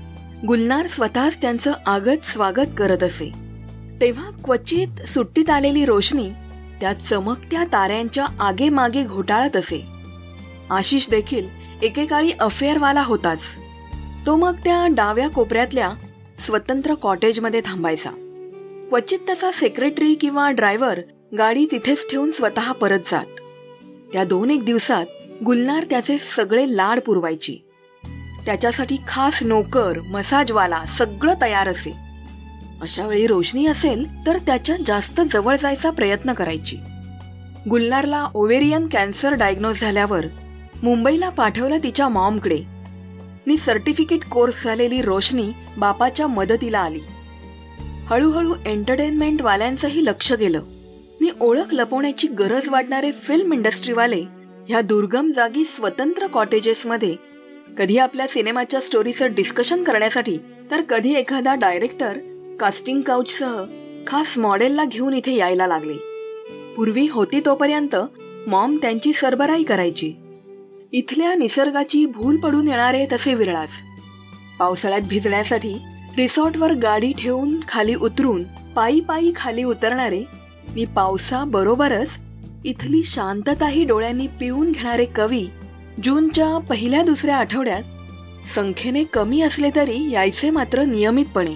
गुलनार 0.46 0.86
स्वतःच 0.86 1.40
त्यांचं 1.42 1.72
आगत 1.86 2.26
स्वागत 2.32 2.70
करत 2.78 3.02
असे. 3.02 3.32
तेव्हा 4.00 4.30
क्वचित 4.44 5.06
सुट्टीत 5.06 5.50
आलेली 5.50 5.84
रोशनी 5.84 6.30
त्या 6.80 6.92
चमकत्या 6.92 7.64
ताऱ्यांच्या 7.64 8.26
आगेमागे 8.40 9.04
घोटाळत 9.04 9.56
असे. 9.56 9.86
आशिष 10.70 11.08
देखील 11.10 11.46
एकेकाळी 11.82 12.30
अफेअरवाला 12.40 13.02
होताच. 13.02 13.40
तो 14.26 14.36
मग 14.36 14.54
त्या 14.54 14.86
डाव्या 14.90 15.28
कोपऱ्यातल्या 15.28 15.90
स्वतंत्र 16.42 16.94
कॉटेजमध्ये 16.94 17.60
थांबायचा. 17.64 18.10
क्वचित 18.88 19.18
त्याचा 19.18 19.50
सेक्रेटरी 19.52 20.14
किंवा 20.14 20.50
ड्रायव्हर 20.50 21.00
गाडी 21.38 21.66
तिथेच 21.70 22.10
ठेवून 22.10 22.30
स्वतः 22.30 22.72
परत 22.72 22.98
जात. 22.98 23.26
त्या 24.12 24.24
दोन 24.24 24.50
एक 24.50 24.64
दिवसात 24.64 25.06
गुलनार 25.44 25.84
त्याचे 25.90 26.18
सगळे 26.36 26.76
लाड 26.76 27.00
पुरवायची. 27.00 27.58
त्याच्यासाठी 28.46 28.96
खास 29.08 29.42
नोकर 29.42 29.98
मसाजवाला 30.00 30.84
सगळं 30.84 31.34
तयार 31.42 31.68
असे. 31.68 31.94
अशा 32.80 33.06
वेळी 33.06 33.26
रोशनी 33.26 33.66
असेल 33.66 34.26
तर 34.26 34.36
त्याच्या 34.36 34.76
जास्त 34.86 35.20
जवळ 35.20 35.56
जायचा 35.56 35.90
प्रयत्न 35.90 36.32
करायची. 36.32 36.76
गुलनारला 37.70 38.26
ओवेरियन 38.34 38.88
कॅन्सर 38.88 39.32
डायग्नोज 39.32 39.80
झाल्यावर 39.80 40.26
मुंबईला 40.82 41.28
पाठवलं 41.28 41.78
तिच्या 41.78 42.08
मॉमकडे. 42.08 42.71
मी 43.46 43.56
सर्टिफिकेट 43.56 44.24
कोर्स 44.24 44.64
झालेली 44.64 45.02
रोशनी 45.02 45.52
बापाच्या 45.78 46.26
मदतीला 46.26 46.78
आली. 46.78 47.00
हळूहळू 48.06 48.54
एंटरटेनमेंटवाल्यांचंही 48.66 50.04
लक्ष 50.04 50.32
गेलं. 50.32 50.62
मी 51.20 51.30
ओळख 51.40 51.74
लपवण्याची 51.74 52.28
गरज 52.28 52.68
वाटणारे 52.68 53.12
फिल्म 53.12 53.52
इंडस्ट्रीवाले 53.52 54.24
ह्या 54.68 54.80
दुर्गम 54.80 55.32
जागी 55.32 55.64
स्वतंत्र 55.64 56.26
कॉटेजेसमध्ये 56.26 57.16
कधी 57.78 57.98
आपल्या 57.98 58.26
सिनेमाच्या 58.28 58.80
स्टोरीचं 58.80 59.34
डिस्कशन 59.34 59.84
करण्यासाठी 59.84 60.38
तर 60.70 60.80
कधी 60.80 61.14
एखादा 61.14 61.54
डायरेक्टर 61.54 62.18
कास्टिंग 62.60 63.00
काउचसह 63.00 63.64
खास 64.06 64.38
मॉडेलला 64.38 64.84
घेऊन 64.84 65.14
इथे 65.14 65.34
यायला 65.34 65.66
लागले. 65.66 65.94
पूर्वी 66.76 67.08
होती 67.10 67.40
तोपर्यंत 67.46 67.96
मॉम 68.46 68.76
त्यांची 68.76 69.12
सरबराई 69.12 69.62
करायची. 69.62 70.14
इथल्या 70.92 71.34
निसर्गाची 71.34 72.06
भूल 72.06 72.36
पडून 72.36 72.68
येणारे 72.68 73.06
तसे 73.12 73.34
विरळाच 73.34 73.68
पावसाळ्यात 74.58 75.00
भिजण्यासाठी 75.00 75.74
रिसॉर्टवर 76.16 76.72
गाडी 76.72 77.12
ठेवून 77.18 77.60
खाली 77.68 77.94
उतरून 77.94 78.42
पायी 78.76 79.00
पायी 79.00 79.32
खाली 79.36 79.62
उतरणारे 79.62 80.24
नि 80.74 80.84
पावसा 80.84 81.44
बरोबरच 81.44 82.18
इथली 82.64 83.02
शांतताही 83.04 83.84
डोळ्यांनी 83.84 84.26
पिऊन 84.26 84.72
घेणारे 84.72 85.04
कवी 85.04 85.46
जूनच्या 86.04 86.58
पहिल्या 86.58 87.02
दुसऱ्या 87.02 87.36
आठवड्यात 87.36 87.82
संख्येने 88.48 89.04
कमी 89.04 89.40
असले 89.40 89.70
तरी 89.76 90.10
यायचे 90.10 90.50
मात्र 90.50 90.84
नियमितपणे. 90.84 91.54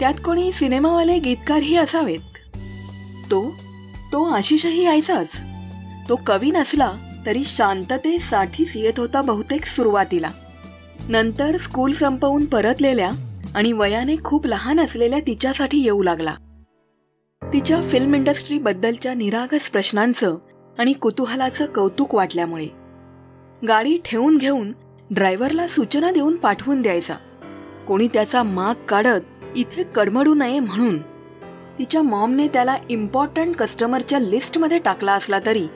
त्यात 0.00 0.14
कोणी 0.24 0.52
सिनेमावाले 0.52 1.18
गीतकारही 1.18 1.76
असावेत. 1.76 2.56
तो 3.30 3.54
तो 4.12 4.24
आशिषही 4.24 4.84
यायचाच. 4.84 5.40
तो 6.08 6.20
कवी 6.26 6.50
नसला 6.50 6.92
तरी 7.26 7.44
शांततेसाठीच 7.44 8.76
येत 8.76 8.92
होता 8.96 9.22
बहुतेक 9.22 9.64
सुरुवातीला. 9.64 10.30
नंतर 11.08 11.56
स्कूल 11.56 11.92
संपवून 11.92 12.44
परतलेल्या 12.44 13.10
आणि 13.54 13.72
वयाने 13.72 14.16
खूप 14.24 14.46
लहान 14.46 14.80
असलेल्या 14.80 15.18
तिच्यासाठी 15.20 15.78
येऊ 15.78 16.02
लागला. 16.02 16.34
तिच्या 17.52 17.82
फिल्म 17.82 18.14
इंडस्ट्रीबद्दलच्या 18.14 19.14
निरागस 19.14 19.70
प्रश्नांचं 19.70 20.36
आणि 20.78 20.92
कुतूहलाचं 20.92 21.66
कौतुक 21.66 22.14
वाटल्यामुळे. 22.14 22.66
गाडी 23.68 23.98
ठेवून 24.04 24.38
घेऊन 24.38 24.72
ड्रायव्हरला 25.10 25.68
सूचना 25.68 26.10
देऊन 26.10 26.36
पाठवून 26.36 26.82
द्यायचा. 26.82 27.14
कोणी 27.88 28.08
त्याचा 28.08 28.42
माग 28.42 28.74
काढत 28.74 29.20
इथे 29.56 29.82
कडमडू 29.82 30.34
नये 30.34 30.60
म्हणून. 30.60 30.98
तिच्या 31.78 32.02
मॉमने 32.02 32.48
त्याला 32.48 32.76
इम्पॉर्टंट 32.90 33.56
कस्टमरच्या 33.56 34.18
लिस्टमध्ये 34.18 34.78
टाकला 34.78 35.12
असला 35.12 35.38
तरी 35.46 35.66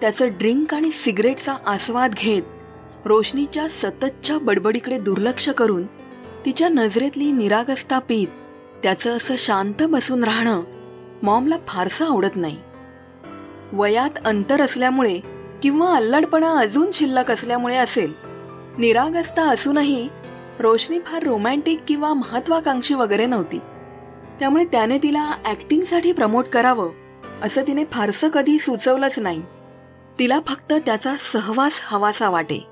त्याचं 0.00 0.28
ड्रिंक 0.28 0.74
आणि 0.74 0.90
सिगरेटचा 0.90 1.54
आस्वाद 1.66 2.14
घेत 2.16 2.42
रोशनीच्या 3.04 3.66
सततच्या 3.68 4.38
बडबडीकडे 4.38 4.98
दुर्लक्ष 4.98 5.48
करून 5.48 5.86
तिच्या 6.44 6.68
नजरेतली 6.68 7.30
निरागस्ता 7.32 7.98
पीत 7.98 8.26
त्याचं 8.82 9.16
असं 9.16 9.34
शांत 9.38 9.82
बसून 9.82 10.24
राहणं 10.24 10.62
मॉमला 11.22 11.56
फारसं 11.68 12.06
आवडत 12.06 12.36
नाही. 12.36 12.56
वयात 13.72 14.18
अंतर 14.24 14.60
असल्यामुळे 14.60 15.18
किंवा 15.62 15.94
अल्लडपणा 15.96 16.52
अजून 16.58 16.90
शिल्लक 16.92 17.30
असल्यामुळे 17.30 17.76
असेल 17.76 18.12
निरागस्ता 18.78 19.48
असूनही 19.50 20.08
रोशनी 20.60 20.98
फार 21.06 21.22
रोमॅन्टिक 21.22 21.80
किंवा 21.88 22.12
महत्वाकांक्षी 22.14 22.94
वगैरे 22.94 23.26
नव्हती. 23.26 23.58
त्यामुळे 24.38 24.64
त्याने 24.64 24.98
तिला 24.98 25.30
ॲक्टिंगसाठी 25.44 26.12
प्रमोट 26.12 26.46
करावं 26.46 26.90
असं 27.42 27.62
तिने 27.66 27.84
फारसं 27.84 28.28
कधी 28.28 28.58
सुचवलंच 28.58 29.18
नाही. 29.18 29.42
तिला 30.18 30.40
फक्त 30.46 30.72
त्याचा 30.72 31.14
सहवास 31.32 31.80
हवासा 31.84 32.28
वाटे. 32.30 32.66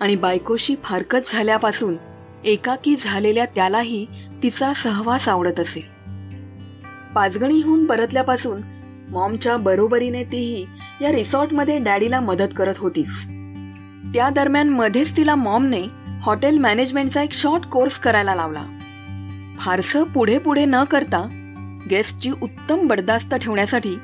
आणि 0.00 0.16
बायकोशी 0.16 0.74
फारकत 0.84 1.18
झाल्यापासून 1.32 1.96
एकाकी 2.44 2.96
झालेल्या 3.04 3.44
त्यालाही 3.44 4.06
तिचा 4.42 4.72
सहवास 4.74 5.28
आवडत 5.28 5.60
असे. 5.60 5.86
पाचगणीहून 7.14 7.86
परतल्यापासून 7.86 8.62
मॉमच्या 9.08 9.56
बरोबरीने 9.56 10.24
तीही 10.24 10.66
या 11.00 11.12
रिसॉर्टमध्ये 11.12 11.78
डॅडीला 11.78 12.20
मदत 12.20 12.48
करत 12.56 12.74
होतीच. 12.78 13.20
त्या 14.14 14.30
दरम्यान 14.30 14.68
मध्येच 14.68 15.16
तिला 15.16 15.34
मॉमने 15.34 15.82
हॉटेल 16.22 16.58
मॅनेजमेंटचा 16.58 17.22
एक 17.22 17.32
शॉर्ट 17.32 17.64
कोर्स 17.64 17.98
करायला 17.98 18.34
लावला. 18.34 18.64
फारसं 19.58 20.02
पुढे 20.02 20.38
पुढे 20.38 20.64
न 20.64 20.84
करता 20.84 21.28
गेस्टची 21.90 22.30
उत्तम 22.42 22.86
बडदास्त 22.86 23.34
ठेवण्यासाठी 23.34 23.96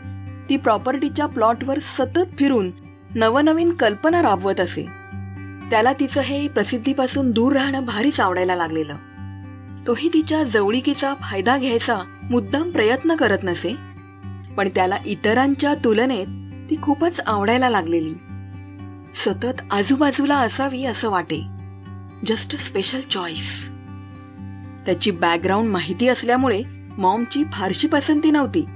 ती 0.50 0.56
प्रॉपर्टीच्या 0.56 1.26
प्लॉटवर 1.26 1.78
सतत 1.78 2.36
फिरून 2.38 2.70
नवनवीन 3.14 3.72
कल्पना 3.72 4.22
राबवत 4.22 4.60
असे. 4.60 4.82
त्याला 5.70 5.92
तिचं 5.92 6.20
हे 6.20 6.48
प्रसिद्धीपासून 6.48 7.30
दूर 7.30 7.52
राहणं 7.52 7.84
भारीच 7.84 8.20
आवडायला 8.20 8.56
लागलेलं. 8.56 8.96
तोही 9.86 10.08
तिच्या 10.08 10.42
जवळिकीचा 10.42 11.14
फायदा 11.14 11.58
घ्यायचा 11.58 11.98
मुद्दाम 12.30 12.70
प्रयत्न 12.70 13.16
करत 13.16 13.38
नसे 13.42 13.76
पण 14.56 14.68
त्याला 14.68 14.98
इतरांच्या 15.06 15.74
तुलनेत 15.74 16.26
ती 16.70 16.76
खूपच 16.82 17.20
आवडायला 17.26 17.70
लागलेली. 17.70 18.14
सतत 19.14 19.62
आजूबाजूला 19.70 20.36
असावी 20.36 20.84
असं 20.84 21.10
वाटे. 21.10 21.42
Just 22.26 22.56
special 22.56 23.00
choice. 23.00 23.70
त्याची 24.86 25.10
बॅकग्राऊंड 25.10 25.68
माहिती 25.68 26.08
असल्यामुळे 26.08 26.62
मॉमची 26.98 27.44
फारशी 27.52 27.88
पसंती 27.88 28.30
नव्हती. 28.30 28.66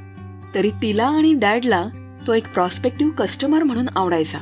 तरी 0.55 0.71
तिला 0.71 1.07
आणि 1.07 1.35
डॅडला 1.35 1.87
तो 2.27 2.33
एक 2.33 2.53
प्रॉस्पेक्टिव्ह 2.53 3.13
कस्टमर 3.13 3.63
म्हणून 3.63 3.87
आवडायचा. 3.97 4.39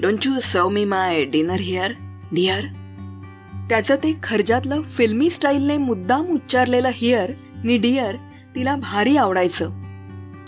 Don't 0.00 0.18
you 0.24 0.40
serve 0.40 0.68
me 0.68 0.84
my 0.84 1.24
dinner 1.24 1.60
here 1.60 1.92
dear 2.32 2.64
त्याचं 3.68 3.94
ते 3.94 4.16
खर्जातलं 4.22 4.82
फिल्मी 4.82 5.30
स्टाईलने 5.30 5.76
मुद्दाम 5.76 6.26
उच्चारलेलं 6.26 6.90
हिअर 6.94 7.32
नि 7.64 7.78
डिअर 7.78 8.16
तिला 8.54 8.76
भारी 8.76 9.16
आवडायचं. 9.16 9.70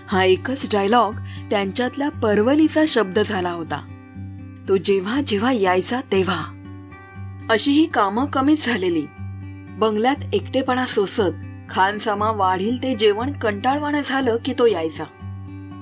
हा 0.09 0.25
एकच 0.25 0.73
डायलॉग 0.73 1.15
त्यांच्यातल्या 1.51 2.09
परवलीचा 2.09 2.85
शब्द 2.89 3.19
झाला 3.19 3.51
होता. 3.51 3.81
तो 4.69 4.77
जेव्हा 4.77 5.21
जेव्हा 5.21 5.53
यायचा 5.53 6.01
तेव्हा. 6.01 6.53
अशी 7.51 7.73
ही 7.73 7.87
कामं 7.87 8.27
कमीच 8.27 8.67
झालेली. 8.67 9.07
बंगल्यात 9.79 10.17
एकटेपणा 10.33 10.87
सोसत 10.87 11.45
खानसामा 11.71 12.31
वाढील 12.31 12.83
ते 12.83 12.95
जेवण 12.95 13.33
कंटाळवाणं 13.33 14.01
झालं 14.07 14.37
की 14.45 14.53
तो 14.53 14.67
यायचा. 14.67 15.05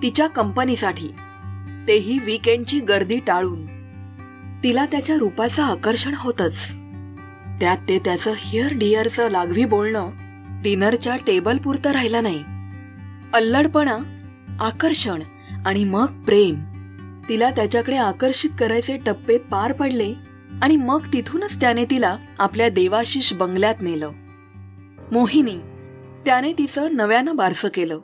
तिच्या 0.03 0.27
कंपनीसाठी. 0.27 1.09
तेही 1.89 2.19
वीकेंडची 2.19 2.81
गर्दी 2.81 3.19
टाळून. 3.27 3.67
तिला 4.63 4.87
त्याच्या 4.87 5.17
रूपाचं 5.17 5.63
आकर्षण 5.63 6.15
होतच. 6.17 6.73
त्यात 7.61 7.77
ते 7.89 7.99
त्याचं 7.99 8.33
हिअर 8.37 8.73
डिअरचं 8.73 9.31
लागवी 9.31 9.65
बोलणं 9.65 10.11
डिनरच्या 10.63 11.17
टेबल 11.17 11.59
पुरतं 11.59 11.91
राहिलं 11.91 12.23
नाही. 12.23 12.45
अल्लडपणा 13.35 13.99
आकर्षण 14.61 15.23
आणि 15.67 15.85
मग 15.85 16.07
प्रेम. 16.07 16.65
तिला 17.29 17.51
त्याच्याकडे 17.51 17.97
आकर्षित 17.97 18.51
करायचे 18.59 18.97
टप्पे 18.97 19.39
पार 19.39 19.73
पडले 19.73 20.15
आणि 20.63 20.77
मग 20.77 21.01
तिथूनच 21.13 21.61
त्याने 21.61 21.85
तिला 21.85 22.17
आपल्या 22.39 22.69
देवाशिष 22.69 23.33
बंगल्यात 23.33 23.75
नेलं. 23.81 24.11
मोहिनी 25.13 25.57
त्याने 26.27 26.53
तिचं 26.53 26.97
नव्यानं 26.97 27.37
बारसं 27.37 27.69
केलं. 27.75 27.99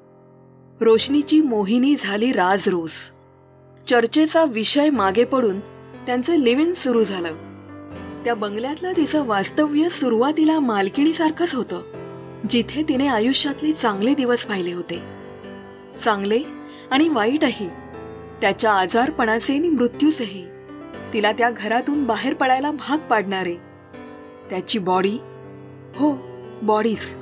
रोशनीची 0.80 1.40
मोहिनी 1.40 1.94
झाली 1.98 2.32
राजरोस. 2.32 2.92
चर्चेचा 3.88 4.44
विषय 4.44 4.90
मागे 4.90 5.24
पडून 5.24 5.60
त्यांचं 6.06 6.34
लिव्हिंग 6.34 6.74
सुरू 6.74 7.04
झालं. 7.04 7.34
त्या 8.24 8.34
बंगल्यातलं 8.34 8.92
तिचं 8.96 9.26
वास्तव्य 9.26 9.88
सुरुवातीला 9.88 10.58
मालकिणीसारखंच 10.60 11.54
होतं 11.54 11.82
जिथे 12.50 12.82
तिने 12.82 13.06
आयुष्यातले 13.06 13.72
चांगले 13.72 14.14
दिवस 14.14 14.44
पाहिले 14.44 14.72
होते. 14.72 15.02
चांगले 15.98 16.42
आणि 16.90 17.08
वाईटही 17.08 17.68
त्याच्या 18.40 18.72
आजारपणाचे 18.72 19.56
आणि 19.56 19.70
मृत्यूचेही. 19.70 20.46
तिला 21.12 21.32
त्या 21.32 21.50
घरातून 21.50 22.04
बाहेर 22.04 22.34
पडायला 22.34 22.70
भाग 22.70 22.98
पाडणारे. 22.98 23.54
त्याची 24.50 24.78
बॉडी 24.78 25.18
हो 25.96 26.18
बॉडीज 26.62 27.14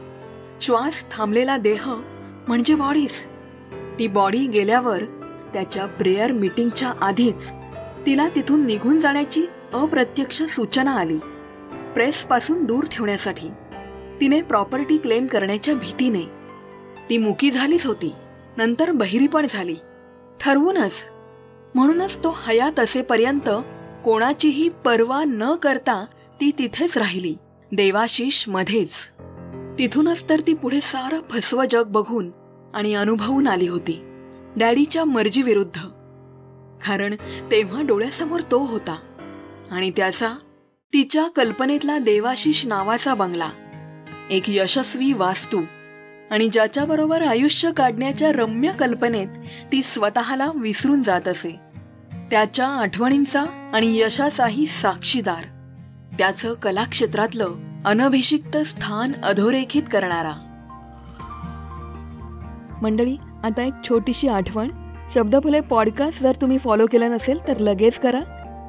श्वास 0.60 1.06
थांबलेला 1.10 1.56
देह 1.56 1.90
म्हणजे 2.48 2.74
बॉडीज. 2.74 3.26
ती 3.98 4.06
बॉडी 4.06 4.46
गेल्यावर 4.46 5.04
त्याच्या 5.52 5.86
प्रेयर 5.86 6.32
मीटिंगच्या 6.32 6.92
आधीच 7.00 7.48
तिला 8.06 8.28
तिथून 8.28 8.66
निघून 8.66 9.00
जाण्याची 9.00 9.46
अप्रत्यक्ष 9.72 10.42
सूचना 10.42 10.96
आली. 10.96 11.18
प्रेसपासून 11.94 12.64
दूर 12.64 12.84
ठेवण्यासाठी 12.84 13.48
तिने 14.20 14.42
प्रॉपर्टी 14.42 14.98
क्लेम 14.98 15.26
करण्याच्या 15.26 15.74
भीतीने 15.74 16.22
ती 17.10 17.18
मुकी 17.18 17.50
झालीच 17.50 17.86
होती. 17.86 18.12
नंतर 18.56 18.90
बहिरी 18.90 19.26
पण 19.26 19.46
झाली. 19.50 19.76
ठरवूनच. 20.40 20.92
म्हणूनच 21.74 22.18
तो 22.18 22.38
हयात 22.46 22.80
असेपर्यंत 22.80 23.48
कोणाचीही 24.04 24.68
पर्वा 24.68 25.24
न 25.26 25.54
करता 25.54 26.04
ती 26.40 26.50
तिथेच 26.58 26.98
राहिली. 26.98 27.36
देवाशिष 27.72 28.48
मध्येच. 28.48 28.90
तिथूनच 29.78 30.28
तर 30.28 30.40
ती 30.40 30.54
पुढे 30.54 30.80
सारं 30.80 31.20
फसवं 31.30 31.64
जग 31.70 31.84
बघून 31.86 32.30
आणि 32.74 32.94
अनुभवून 32.94 33.48
आली 33.48 33.68
होती 33.68 34.00
डॅडीच्या 34.56 35.04
मर्जीविरुद्ध 35.04 35.80
कारण 36.86 37.14
तेव्हा 37.50 37.82
डोळ्यासमोर 37.82 38.40
तो 38.40 38.58
होता 38.58 38.98
आणि 39.70 39.90
त्याचा 39.90 40.34
तिच्या 40.92 41.28
कल्पनेतला 41.28 41.98
देवाशिष 41.98 42.66
नावाचा 42.66 43.14
बंगला 43.14 43.50
एक 44.30 44.42
यशस्वी 44.48 45.12
वास्तू 45.12 45.60
आणि 46.30 46.48
ज्याच्याबरोबर 46.48 47.22
आयुष्य 47.22 47.70
काढण्याच्या 47.72 48.32
रम्य 48.32 48.72
कल्पनेत 48.72 49.28
ती 49.72 49.82
स्वतःला 49.82 50.50
विसरून 50.54 51.02
जात 51.02 51.28
असे. 51.28 51.60
त्याच्या 52.30 52.66
आठवणींचा 52.66 53.70
आणि 53.74 53.98
यशाचाही 53.98 54.66
साक्षीदार 54.66 55.44
त्याचं 56.18 56.54
कलाक्षेत्रातलं 56.54 57.67
अनभिषिक्त 57.88 58.56
स्थान 58.56 59.12
अधोरेखित 59.24 59.82
करणारा. 59.92 60.32
मंडळी 62.82 63.16
आता 63.44 63.62
एक 63.62 63.74
छोटीशी 63.88 64.28
आठवण. 64.28 64.68
शब्दफुले 65.14 65.60
पॉडकास्ट 65.60 66.22
जर 66.22 66.36
तुम्ही 66.40 66.58
फॉलो 66.58 66.86
केलं 66.92 67.10
नसेल 67.10 67.38
तर 67.48 67.58
लगेच 67.58 67.98
करा. 67.98 68.20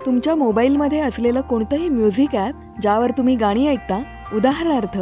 तुमच्या 0.05 0.35
मोबाईलमध्ये 0.35 0.99
असलेलं 0.99 1.41
कोणतंही 1.41 1.89
म्युझिक 1.89 2.35
ॲप 2.35 2.81
ज्यावर 2.81 3.11
तुम्ही 3.11 3.35
गाणी 3.35 3.67
ऐकता 3.67 4.01
उदाहरणार्थ 4.35 4.97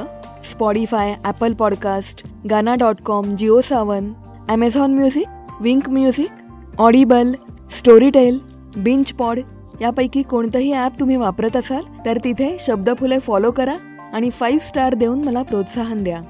Spotify 0.51 1.15
Apple 1.23 1.53
podcast 1.53 2.25
Gaana 2.49 2.75
dot 2.75 3.01
com 3.05 3.35
Jio 3.35 3.59
Saavn 3.61 4.11
Amazon 4.49 4.93
music 4.93 5.61
Wynk 5.61 5.89
music 5.89 6.79
Audible 6.79 7.33
Storytel 7.77 8.39
binge 8.77 9.13
pod 9.13 9.39
यापैकी 9.81 10.21
कोणतंही 10.21 10.73
ॲप 10.73 10.99
तुम्ही 10.99 11.15
वापरत 11.15 11.55
असाल 11.55 11.83
तर 12.05 12.17
तिथे 12.23 12.55
शब्दफुले 12.59 13.19
फॉलो 13.19 13.51
करा. 13.51 13.73
आणि 14.13 14.29
फाईव्ह 14.29 14.65
स्टार 14.65 14.93
देऊन 14.93 15.23
मला 15.23 15.41
प्रोत्साहन 15.43 16.03
द्या. 16.03 16.21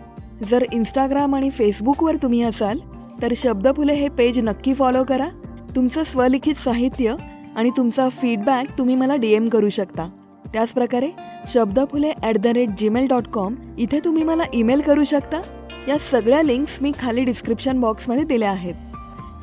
जर 0.44 0.64
इंस्टाग्राम 0.74 1.36
आणि 1.36 1.50
फेसबुकवर 1.50 2.16
तुम्ही 2.16 2.42
असाल 2.42 2.80
तर 3.22 3.34
शब्दफुले 3.36 3.94
हे 3.94 4.10
पेज 4.10 4.40
नक्की 4.40 4.74
फॉलो 4.74 5.04
करा. 5.04 5.28
तुमचं 5.76 6.04
स्वलिखित 6.04 6.56
साहित्य 6.56 7.16
आणि 7.56 7.70
तुमचा 7.78 8.10
फीडबॅक 8.10 8.78
तुम्ही 8.78 8.96
मला 8.96 9.16
डी 9.16 9.32
एम 9.34 9.50
करू 9.50 9.70
शकता. 9.70 10.10
त्याचप्रकारे 10.54 11.10
Shabdaphule 11.48 12.12
at 12.24 12.38
the 12.38 12.48
rate 12.48 12.70
Gmail 12.78 13.08
dot 13.08 13.28
com 13.28 13.56
इथे 13.78 14.00
तुम्ही 14.06 14.24
मला 14.24 14.44
ईमेल 14.54 14.82
करू 14.82 15.04
शकता. 15.04 15.42
या 15.88 15.98
सगळ्या 16.12 16.42
लिंक्स 16.42 16.78
मी 16.82 16.92
खाली 17.00 17.24
डिस्क्रिप्शन 17.24 17.80
बॉक्समध्ये 17.80 18.24
दिल्या 18.24 18.52
आहेत. 18.52 18.76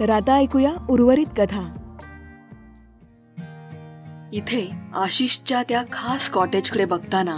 तर 0.00 0.10
आता 0.10 0.34
ऐकूया 0.34 0.72
उर्वरित 0.90 1.26
कथा. 1.36 1.62
इथे 4.32 4.70
आशिषच्या 4.94 5.62
त्या 5.62 5.82
खास 5.92 6.28
कॉटेजकडे 6.30 6.84
बघताना 6.84 7.36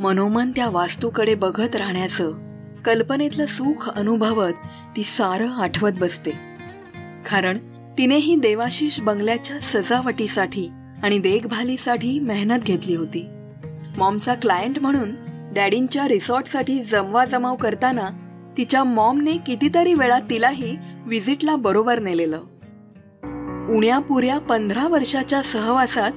मनोमन 0.00 0.50
त्या 0.50 0.70
वास्तूकडे 0.70 1.34
बघत 1.34 1.76
राहण्याचं 1.76 2.32
कल्पनेतलं 2.84 3.46
सुख 3.46 3.90
अनुभवत 3.90 4.52
ती 4.96 5.02
सारं 5.02 5.48
आठवत 5.48 5.90
बसते. 6.00 6.30
कारण 7.30 7.58
तिनेही 7.98 8.36
देवाशिष 8.36 9.00
बंगल्याच्या 9.00 9.56
सजावटीसाठी 9.58 10.68
आणि 11.02 11.18
देखभालीसाठी 11.18 12.18
मेहनत 12.20 12.58
घेतली 12.58 12.94
होती. 12.94 13.26
मॉमचा 13.96 14.34
क्लायंट 14.34 14.78
म्हणून 14.78 15.10
डॅडींच्या 15.54 16.08
रिसॉर्टसाठी 16.08 16.84
जमवा 16.84 17.24
जमाव 17.24 17.56
करताना 17.56 18.08
तिच्या 18.56 18.84
मॉमने 18.84 19.36
कितीतरी 19.36 19.94
वेळा 19.94 20.18
तिलाही 20.18 20.76
विजिटला 21.06 21.56
बरोबर 21.56 21.98
नेलेलं. 21.98 22.40
उण्यापुऱ्या 23.76 24.38
पंधरा 24.38 24.88
वर्षाच्या 24.88 25.42
सहवासात 25.42 26.12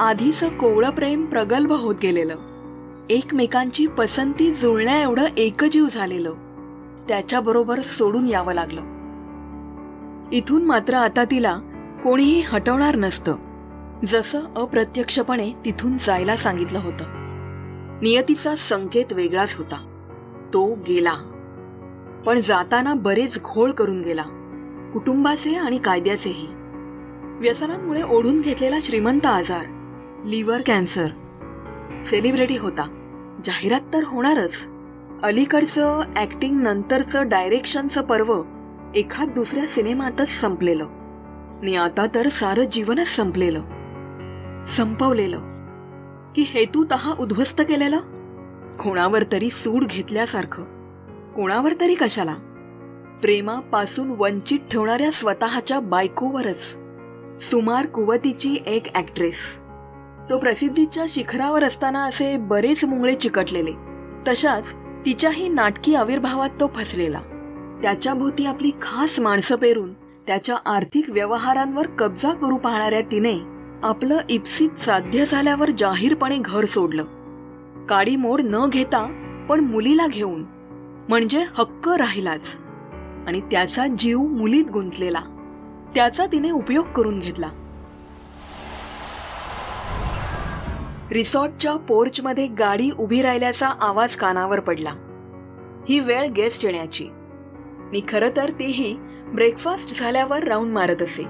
आधीचं 0.00 0.48
कोवळं 0.48 0.90
प्रेम 0.90 1.24
प्रगल्भ 1.24 1.72
होत 1.72 1.94
गेलेलं. 2.02 2.36
एकमेकांची 3.10 3.86
पसंती 3.86 4.54
जुळण्या 4.54 5.02
एवढं 5.02 5.24
एकजीव 5.36 5.86
झालेलं. 5.92 6.32
त्याच्याबरोबर 7.08 7.80
सोडून 7.80 8.26
यावं 8.26 8.54
लागलं. 8.54 8.80
इथून 10.32 10.64
मात्र 10.64 10.94
आता 10.94 11.24
तिला 11.24 11.58
कोणीही 12.02 12.40
हटवणार 12.40 12.96
नसतं. 12.96 13.36
जसं 14.06 14.40
अप्रत्यक्षपणे 14.56 15.52
तिथून 15.64 15.96
जायला 15.98 16.36
सांगितलं 16.36 16.78
होतं. 16.78 17.04
नियतीचा 18.02 18.56
संकेत 18.56 19.12
वेगळाच 19.12 19.54
होता. 19.56 20.08
तो 20.54 20.74
गेला. 20.74 21.14
पण 22.26 22.40
जाताना 22.40 22.94
बरेच 22.94 23.38
घोळ 23.42 23.70
करून 23.70 24.00
गेला. 24.00 24.24
कुटुंबाचे 24.92 25.54
आणि 25.54 25.78
कायद्याचेही. 25.78 26.46
व्यसनांमुळे 27.40 28.02
ओढून 28.02 28.40
घेतलेला 28.40 28.76
श्रीमंत 28.82 29.26
आजार 29.26 29.64
लिव्हर 30.26 30.60
कॅन्सर. 30.66 31.06
सेलिब्रिटी 32.04 32.56
होता. 32.56 32.96
जाहिरात 33.44 33.80
तर 33.92 34.04
होणारच. 34.04 34.68
अलीकडचं 35.22 36.02
ऍक्टिंग 36.16 36.60
नंतरचं 36.60 37.28
डायरेक्शनचं 37.28 38.02
पर्व 38.02 38.42
एखाद 38.94 39.28
दुसऱ्या 39.28 39.66
सिनेमातच 39.66 40.28
संपलेलं. 40.28 40.84
आणि 41.62 41.76
आता 41.76 42.06
तर 42.14 42.28
सारं 42.28 42.64
जीवनच 42.72 43.06
संपलेलं. 43.06 43.62
संपवलेलं. 44.68 45.38
की 46.36 46.42
हेतू 46.42 46.84
तहा 46.90 47.14
उद्ध्वस्त 47.18 47.60
केलेलं? 47.60 47.98
कोणावर 48.76 49.24
तरी 49.32 49.50
सूड 49.50 49.84
घेतल्यासारखं. 49.84 50.62
कोणावर 51.36 51.72
तरी 51.80 51.94
कशाला? 51.94 52.34
प्रेमापासून 53.22 54.10
वंचित 54.10 54.58
ठेवणाऱ्या 54.70 55.12
स्वतःच्या 55.12 55.80
बायकोवरच. 55.80 56.78
सुमार 57.40 57.86
कुवतीची 57.86 58.56
एक 58.66 58.96
ऍक्ट्रेस 58.96 59.58
तो 60.30 60.38
प्रसिद्धीच्या 60.38 61.04
शिखरावर 61.08 61.64
असताना 61.64 62.04
असे 62.04 62.36
बरेच 62.36 62.84
मुंगळे 62.84 63.14
चिकटलेले. 63.14 63.70
तशाच 64.28 64.74
तिच्याही 65.06 65.48
नाटकी 65.48 65.94
आविर्भावात 65.94 66.50
तो 66.60 66.70
फसलेला. 66.74 67.20
त्याच्या 67.82 68.14
भोवती 68.14 68.46
आपली 68.46 68.70
खास 68.82 69.20
माणसं 69.20 69.56
पेरून 69.56 69.92
त्याच्या 69.92 70.56
आर्थिक 70.66 71.10
व्यवहारांवर 71.10 71.86
कब्जा 71.86 72.32
करू 72.32 72.56
पाहणाऱ्या 72.56 73.00
तिने 73.00 73.34
आपलं 73.82 74.18
इप्सित 74.28 74.80
साध्य 74.80 75.24
झाल्यावर 75.26 75.70
जाहीरपणे 75.78 76.38
घर 76.40 76.64
सोडलं. 76.64 77.04
काडी 77.86 78.16
मोड 78.16 78.40
न 78.44 78.66
घेता 78.68 79.02
पण 79.48 79.60
मुलीला 79.60 80.06
घेऊन 80.06 80.44
म्हणजे 81.08 81.44
हक्क 81.58 81.88
राहिलाच. 81.88 82.56
आणि 83.26 83.40
त्याचा 83.40 83.86
जीव 83.86 84.18
मुलीत 84.18 84.64
गुंतलेला. 84.64 85.20
त्याचा 85.94 86.26
तिने 86.26 86.50
उपयोग 86.50 86.86
करून 86.86 87.18
घेतला. 87.18 87.48
रिसॉर्टच्या 91.12 91.76
पोर्चमध्ये 91.76 92.46
गाडी 92.46 92.90
उभी 92.98 93.22
राहिल्याचा 93.22 93.68
आवाज 93.68 94.16
कानावर 94.16 94.60
पडला. 94.60 94.90
ही 95.88 96.00
वेळ 96.00 96.26
गेस्ट 96.26 96.64
येण्याची. 96.64 97.08
मी 97.92 98.02
खरं 98.08 98.28
तर 98.36 98.50
तीही 98.50 98.96
ब्रेकफास्ट 99.34 100.00
झाल्यावर 100.00 100.44
राऊंड 100.44 100.72
मारत 100.72 101.02
असे. 101.02 101.22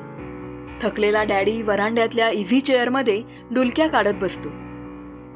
थकलेला 0.81 1.23
डॅडी 1.23 1.63
वरांड्यातल्या 1.63 2.31
इझी 2.31 2.61
चेअरमध्ये 2.61 3.23
डुलक्या 3.51 3.89
काढत 3.89 4.15
बसतो. 4.23 4.49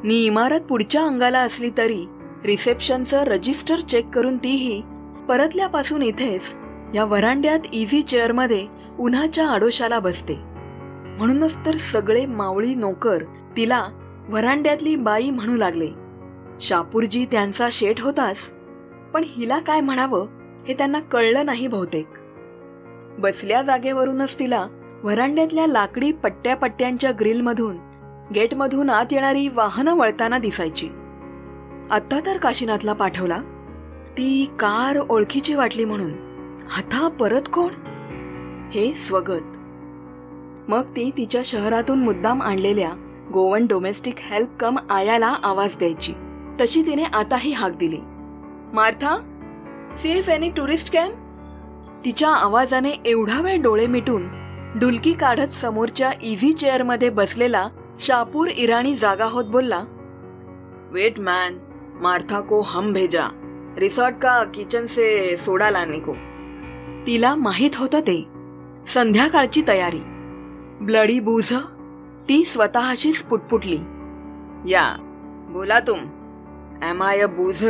मी 0.04 0.24
इमारत 0.24 0.60
पुढच्या 0.60 1.04
अंगाला 1.04 1.38
असली 1.38 1.70
तरी 1.78 2.06
रिसेप्शनचं 2.44 3.24
रजिस्टर 3.24 3.78
चेक 3.78 4.08
करून 4.08 4.36
तीही 4.36 4.82
परतल्यापासून 5.28 6.02
इथेच 6.02 6.56
या 6.94 7.04
वरांड्यात 7.04 7.60
इझी 7.72 8.02
चेअरमध्ये 8.02 8.66
उन्हाच्या 8.98 9.48
आडोशाला 9.48 9.98
बसते. 9.98 10.34
म्हणूनच 11.18 11.66
तर 11.66 11.74
सगळे 11.76 12.26
मावळी 12.26 12.74
नोकर 12.74 13.22
तिला 13.56 13.84
वरांड्यातली 14.28 14.96
बाई 14.96 15.30
म्हणू 15.30 15.56
लागले 15.56 15.88
शापूरजी 16.60 17.24
त्यांचा 17.24 17.68
शेठ 17.72 18.00
होतास. 18.00 18.52
पण 19.14 19.20
हिला 19.24 19.58
काय 19.58 19.80
म्हणावं 19.80 20.26
हे 20.68 20.74
त्यांना 20.74 21.00
कळलं 21.00 21.46
नाही 21.46 21.66
बहुतेक. 21.66 22.06
बसल्या 23.18 23.62
जागेवरूनच 23.62 24.38
तिला 24.38 24.66
व्हरांड्यातल्या 25.02 25.66
लाकडी 25.66 26.12
पट्ट्या 26.12 26.56
पट्ट्यांच्या 26.56 27.12
ग्रिलमधून 27.20 27.76
गेटमधून 28.34 28.90
आत 28.90 29.06
येणारी 29.12 29.48
वाहनं 29.48 29.94
वळताना 29.94 30.38
दिसायची. 30.38 30.88
आत्ता 31.90 32.20
तर 32.26 32.36
काशीनाथला 32.36 32.92
पाठवला. 32.92 33.38
ती 34.10 34.50
कार 34.60 34.98
ओळखीची 35.10 35.54
वाटली 35.54 35.84
म्हणून. 35.84 36.12
आता 36.76 37.08
परत 37.08 37.42
कोण? 37.52 37.72
हे 38.74 38.94
स्वगत. 38.94 39.58
मग 40.70 40.82
ती 40.82 41.10
तिच्या 41.16 41.42
शहरातून 41.44 42.04
मुद्दाम 42.04 42.42
आणलेल्या 42.42 43.03
गोवन 43.34 43.66
डोमेस्टिक 43.66 44.14
हेल्प 44.18 44.48
कम 44.60 44.76
आयाला 44.90 45.26
आवाज 45.26 45.76
द्यायची. 45.78 46.12
तशी 46.60 46.82
तिने 46.82 47.04
आताही 47.04 47.52
हाक 47.52 47.72
दिली. 47.72 47.98
Martha 48.72 49.16
safe 49.98 50.28
any 50.28 50.50
tourist 50.50 50.92
camp 50.92 51.14
तिच्या 52.04 52.28
आवाजाने 52.28 52.90
एवढा 52.90 53.40
वेळ 53.40 53.60
डोळे 53.62 53.86
मिटून 53.86 54.28
डुलकी 54.74 55.12
काढत 55.12 55.48
समोरच्या 55.48 56.10
इझी 56.22 56.52
चेअरमध्ये 56.52 57.10
बसलेला 57.10 57.68
शापूर 58.00 58.48
इराणी 58.48 58.94
जागा 58.94 59.24
होत 59.24 59.44
बोलला 59.44 59.84
वेट 60.90 61.20
मॅन 61.20 61.58
मार्था 62.00 62.40
को 62.40 62.60
हम 62.60 62.92
भेजा. 62.92 63.28
रिसॉर्ट 63.78 64.14
का 64.16 64.44
किचन 64.44 64.86
से 64.86 65.36
सोडा 65.36 65.70
लाने 65.70 65.98
को. 65.98 66.12
तिला 67.06 67.34
माहीत 67.34 67.70
होतं 67.76 68.00
ते. 68.00 68.24
संध्याकाळची 68.86 69.62
तयारी. 69.68 70.00
ब्लडी 70.80 71.20
बूझ 71.20 71.54
ती 72.28 72.44
स्वतःशीच 72.44 73.22
पुटपुटली. 73.22 73.80
या 74.72 74.96
बोला 75.50 75.80
तुम. 75.80 75.98
एम 76.82 77.02
आय 77.02 77.20
अ 77.20 77.26
बूझ 77.26 77.64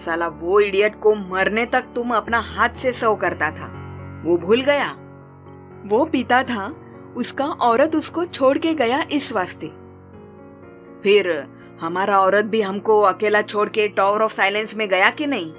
साला 0.00 0.28
वो 0.28 0.60
इडियट 0.60 0.94
को 1.00 1.14
मरने 1.14 1.66
तक 1.66 1.84
तुम 1.94 2.14
अपना 2.14 2.38
हाथ 2.38 2.68
से 2.68 2.92
सव 2.92 3.14
करता 3.16 3.50
था. 3.50 3.66
वो 4.24 4.36
भूल 4.36 4.60
गया? 4.60 4.88
वो 5.86 6.04
पीता 6.04 6.42
था 6.42 6.74
उसका 7.16 7.46
औरत 7.46 7.96
उसको 7.96 8.24
छोड़ 8.24 8.58
के 8.58 8.74
गया 8.74 9.02
इस 9.12 9.32
वास्ते। 9.32 9.66
फिर 11.02 11.48
हमारा 11.80 12.18
औरत 12.20 12.44
भी 12.44 12.62
हमको 12.62 13.00
अकेला 13.00 13.42
छोड़ 13.42 13.68
के 13.68 13.88
टॉवर 13.88 14.22
ऑफ़ 14.22 14.34
साइलेंस 14.34 14.74
में 14.74 14.88
गया 14.88 15.10
कि 15.10 15.26
नहीं? 15.26 15.52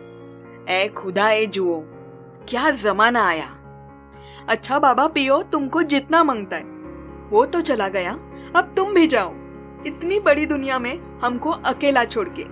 ए 0.65 0.87
खुदा 0.87 1.29
ए 1.29 1.45
जुओ 1.45 1.79
क्या 2.49 2.69
जमाना 2.71 3.27
आया? 3.27 3.49
अच्छा 4.49 4.79
बाबा 4.79 5.07
पियो 5.07 5.41
तुमको 5.43 5.83
जितना 5.83 6.23
माँगता 6.23 6.55
है। 6.55 6.72
वो 7.29 7.45
तो 7.45 7.61
चला 7.61 7.87
गया। 7.87 8.11
अब 8.55 8.73
तुम 8.77 8.93
भी 8.93 9.07
जाओ। 9.07 9.29
इतनी 9.87 10.19
बड़ी 10.19 10.45
दुनिया 10.45 10.79
में 10.79 11.19
हमको 11.19 11.49
अकेला 11.49 12.05
छोड़ 12.05 12.29
के, 12.39 12.43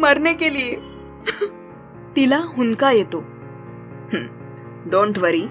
मरने 0.00 0.34
के 0.34 0.48
लिए। 0.48 0.76
तिला 2.14 2.38
हुनका 2.38 2.90
येतो 2.90 3.20
डोंट 4.90 5.18
वरी 5.18 5.42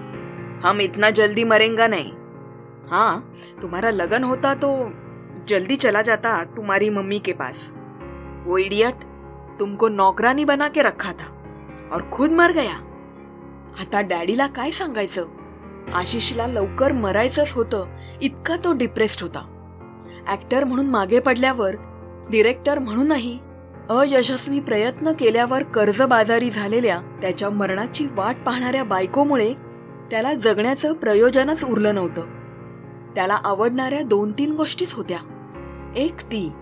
हम 0.64 0.80
इतना 0.80 1.10
जल्दी 1.10 1.44
मरेंगा 1.44 1.86
नहीं। 1.86 2.12
हाँ 2.90 3.34
तुम्हारा 3.62 3.90
लगन 3.90 4.24
होता 4.24 4.54
तो 4.54 4.92
जल्दी 5.44 5.76
चला 5.76 6.02
जाता 6.02 6.44
तुम्हारी 6.44 6.90
मम्मी 6.90 7.18
के 7.18 7.32
पास। 7.32 7.72
वो 8.44 8.58
इडियट 8.58 8.94
तुमको 9.58 9.88
नौकरानी 9.88 10.44
बना 10.44 10.68
के 10.68 10.82
रखा 10.82 11.12
था 11.12 11.42
और 11.92 12.10
खुद 12.12 12.32
मर 12.32 12.52
गया। 12.52 12.74
आता 13.80 14.02
डॅडीला 14.02 14.46
काय 14.46 14.70
सांगायचं? 14.70 15.41
आशिषला 15.94 16.46
लवकर 16.46 16.92
मरायचंच 16.92 17.52
होतं. 17.52 17.86
इतका 18.22 18.56
तो 18.64 18.72
डिप्रेस्ड 18.72 19.22
होता. 19.22 19.48
ऍक्टर 20.28 20.64
म्हणून 20.64 20.86
मागे 20.86 21.20
पडल्यावर 21.20 21.74
डिरेक्टर 22.30 22.78
म्हणूनही 22.78 23.38
अयशस्वी 23.90 24.60
प्रयत्न 24.60 25.12
केल्यावर 25.12 25.62
कर्जबाजारी 25.62 26.50
झालेल्या 26.50 27.00
त्याच्या 27.22 27.50
मरणाची 27.50 28.06
वाट 28.06 28.36
पाहणाऱ्या 28.46 28.84
बायकोमुळे 28.84 29.54
त्याला 30.10 30.34
जगण्याचं 30.34 30.92
प्रयोजनच 30.92 31.64
उरलं 31.64 31.94
नव्हतं. 31.94 32.22
त्याला 33.14 33.34
आवडणाऱ्या 33.34 34.02
दोन 34.02 34.32
तीन 34.32 34.52
गोष्टीच 34.52 34.92
होत्या. 34.92 35.18
एक 35.96 36.20
ती. 36.20 36.52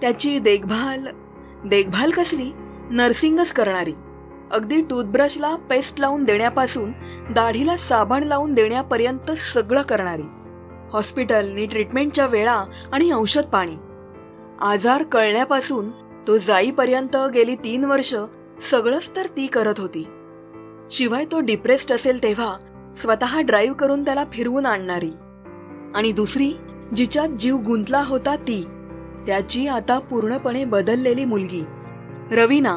त्याची 0.00 0.38
देखभाल 0.38 1.06
देखभाल 1.66 2.10
कसली? 2.10 2.52
नर्सिंगच 2.90 3.52
करणारी. 3.52 3.92
अगदी 4.52 4.80
टूथब्रशला 4.80 5.56
पेस्ट 5.56 6.00
लावून 6.00 6.24
देण्यापासून 6.24 6.92
दाढीला 7.30 7.76
साबण 7.76 8.22
लावून 8.22 8.54
देण्यापर्यंत 8.54 9.30
सगळं 9.30 9.82
करणारी. 9.82 10.22
हॉस्पिटलनी 10.92 11.66
ट्रीटमेंटच्या 11.66 12.26
वेळा 12.26 12.64
आणि 12.92 13.12
औषध 13.12 13.42
पाणी. 13.42 13.76
आजार 14.60 15.02
कळण्यापासून 15.02 15.88
तो 16.28 16.36
जाईपर्यंत 16.36 17.16
गेली 17.34 17.54
तीन 17.54 17.84
वर्ष 17.84 18.14
सगळंच 18.70 19.10
तर 19.16 19.26
ती 19.26 19.46
करत 19.46 19.74
होती. 19.78 20.06
शिवाय 20.90 21.24
तो 21.24 21.40
डिप्रेस्ड 21.40 21.92
असेल 21.92 22.22
तेव्हा 22.22 22.56
स्वतः 22.96 23.40
ड्राईव्ह 23.40 23.76
करून 23.76 24.04
त्याला 24.04 24.24
फिरवून 24.32 24.66
आणणारी. 24.66 25.10
आणि 25.94 26.12
दुसरी 26.12 26.52
जिच्यात 26.96 27.28
जीव 27.28 27.56
गुंतला 27.56 28.02
होता 28.02 28.36
ती 28.36 28.64
त्याची 29.26 29.66
आता 29.66 29.98
पूर्णपणे 29.98 30.64
बदललेली 30.64 31.24
मुलगी. 31.24 31.64
रवीना 32.32 32.76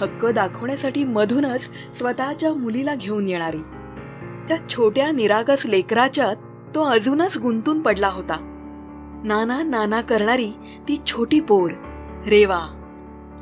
हक्क 0.00 0.26
दाखवण्यासाठी 0.26 1.04
मधूनच 1.04 1.70
स्वतःच्या 1.98 2.54
मुलीला 2.54 2.94
घेऊन 2.94 3.28
येणारी. 3.28 3.60
त्या 4.48 4.68
छोट्या 4.68 5.10
निरागस 5.10 5.66
लेकराच्यात 5.66 6.36
तो 6.74 6.82
अजूनच 6.82 7.38
गुंतून 7.38 7.82
पडला 7.82 8.08
होता. 8.08 8.36
नाना 9.24 9.62
नाना 9.62 10.00
करणारी 10.00 10.50
ती 10.88 10.96
छोटी 11.06 11.40
पोर 11.40 11.70
रेवा. 12.26 12.76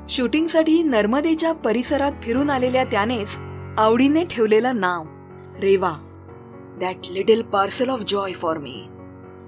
शूटिंगसाठी 0.09 0.83
नर्मदेच्या 0.83 1.53
परिसरात 1.53 2.12
फिरून 2.23 2.51
आलेल्या 2.51 2.85
त्यानेच 2.85 3.29
आवडीने 3.79 4.25
ठेवलेलं 4.25 4.81
नाव 4.81 5.05
Reva. 5.61 5.92
That 6.81 6.97
little 7.11 7.42
parcel 7.42 7.88
of 7.88 8.03
joy 8.09 8.33
for 8.33 8.59
me 8.59 8.83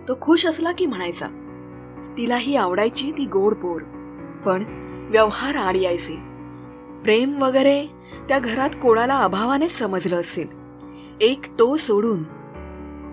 तो 0.09 0.19
खुश 0.21 0.47
असला 0.47 0.73
की 0.73 0.87
म्हणायचा 0.87 1.27
तिलाही 2.17 2.57
आवडायची 2.57 3.11
ती 3.19 3.27
गोड 3.27 3.55
पोर 3.55 3.83
पण 4.47 4.65
व्यवहार 5.11 5.55
आड 5.55 5.77
यायचे. 5.77 6.30
प्रेम 7.03 7.43
वगैरे 7.43 7.87
त्या 8.29 8.39
घरात 8.39 8.71
कोणाला 8.83 9.19
अभावानेच 9.19 9.79
समजलं 9.79 10.17
असेल. 10.17 10.47
एक 11.21 11.59
तो 11.59 11.77
सोडून. 11.77 12.25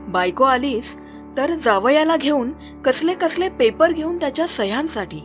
बायको 0.08 0.43
आलीस 0.43 0.97
तर 1.38 1.52
जावयाला 1.54 2.17
घेऊन 2.17 2.52
कसले 2.86 3.13
कसले 3.13 3.50
पेपर 3.50 3.91
घेऊन 3.91 4.19
त्याच्या 4.19 4.47
सह्यांसाठी. 4.47 5.19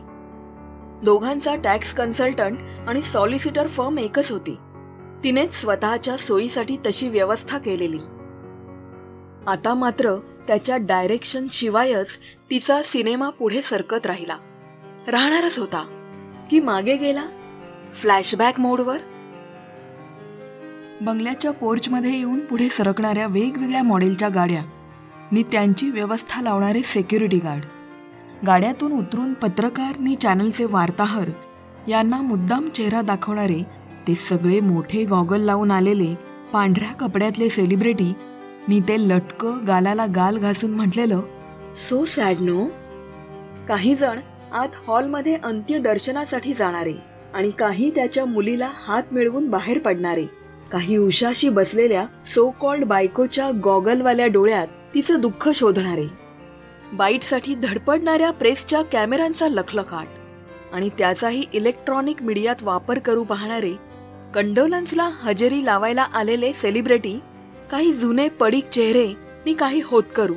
दोघांचा 1.03 1.55
टॅक्स 1.55 1.93
कन्सल्टंट 1.93 2.57
आणि 2.87 3.01
सॉलिसिटर 3.01 3.67
फर्म 3.67 3.97
एकच 3.97 4.31
होती. 4.31 4.57
तिनेच 5.23 5.53
स्वतःच्या 5.53 6.17
सोयीसाठी 6.17 6.77
तशी 6.77 7.09
व्यवस्था 7.09 7.57
केलेली. 7.57 7.99
आता 9.47 9.73
मात्र 9.73 10.15
त्याच्या 10.47 10.77
डायरेक्शन 10.77 11.47
शिवायच 11.51 12.07
तिचा 12.49 12.81
सिनेमा 12.83 13.29
पुढे 13.29 13.61
सरकत 13.61 14.05
राहिला. 14.05 14.37
राहणारच 15.07 15.59
होता. 15.59 15.85
की 16.51 16.59
मागे 16.59 16.97
गेला? 16.97 17.23
फ्लॅशबॅक 17.93 18.59
मोडवर? 18.59 18.97
बंगल्याच्या 21.01 21.51
पोर्चमध्ये 21.51 22.15
येऊन 22.17 22.39
पुढे 22.39 22.67
सरकणाऱ्या 22.69 23.27
वेगवेगळ्या 23.27 23.83
मॉडेलच्या 23.83 24.29
गाड्या 24.29 24.61
नि 25.31 25.43
त्यांची 25.43 25.89
व्यवस्था 25.89 26.41
लावणारे 26.41 26.81
सेक्युरिटी 26.83 27.39
गार्ड 27.39 27.63
गाड्यातून 28.45 28.91
उतरून 28.91 29.33
पत्रकार 29.33 29.99
नि 29.99 30.15
चॅनलचे 30.15 30.65
वार्ताहर 30.65 31.29
यांना 31.87 32.21
मुद्दाम 32.21 32.69
चेहरा 32.69 33.01
दाखवणारे 33.01 33.61
ते 34.07 34.15
सगळे 34.15 34.59
मोठे 34.59 35.03
गॉगल 35.05 35.41
लावून 35.41 35.71
आलेले 35.71 36.13
पांढऱ्या 36.53 36.91
कपड्यातले 36.91 37.49
सेलिब्रिटी 37.49 38.13
नि 38.67 38.79
ते 38.79 38.95
लटक 38.99 39.45
गालाला 39.67 40.05
गाल 40.05 40.37
घासून 40.37 40.71
म्हटलेलं 40.71 41.21
सो 41.89 42.05
सॅड 42.05 42.41
नो 42.41 42.65
काही 43.67 43.95
जण 43.95 44.19
आत 44.53 44.69
हॉलमध्ये 44.87 45.35
अंत्यदर्शनासाठी 45.35 46.53
जाणारे. 46.53 47.12
आणि 47.33 47.51
काही 47.51 47.89
त्याच्या 47.89 48.25
मुलीला 48.25 48.71
हात 48.75 49.03
मिळवून 49.11 49.49
बाहेर 49.49 49.79
पडणारे. 49.79 50.25
काही 50.71 50.97
उशाशी 50.97 51.49
बसलेल्या 51.49 52.05
सो 52.25 52.49
कॉल्ड 52.49 52.85
बायकोच्या 52.85 53.49
गॉगलवाल्या 53.63 54.27
डोळ्यात 54.27 54.67
तिचं 54.93 55.19
दुःख 55.19 55.49
शोधणारे. 55.49 56.07
बाईटसाठी 56.93 57.55
धडपडणाऱ्या 57.55 58.31
प्रेसच्या 58.31 58.81
कॅमेऱ्यांचा 58.81 59.47
लखलखाट 59.47 60.07
आणि 60.73 60.89
त्याचाही 60.97 61.43
इलेक्ट्रॉनिक 61.53 62.23
मीडियात 62.23 62.63
वापर 62.63 62.99
करू 62.99 63.23
पाहणारे 63.23 63.73
कंडोलन्सला 64.35 65.09
हजेरी 65.13 65.65
लावायला 65.65 66.01
आलेले 66.01 66.53
सेलिब्रिटी 66.53 67.19
काही 67.71 67.93
जुने 67.93 68.29
पडीक 68.29 68.69
चेहरे 68.69 69.07
नि 69.45 69.53
काही 69.53 69.81
होत 69.83 70.03
करू. 70.15 70.33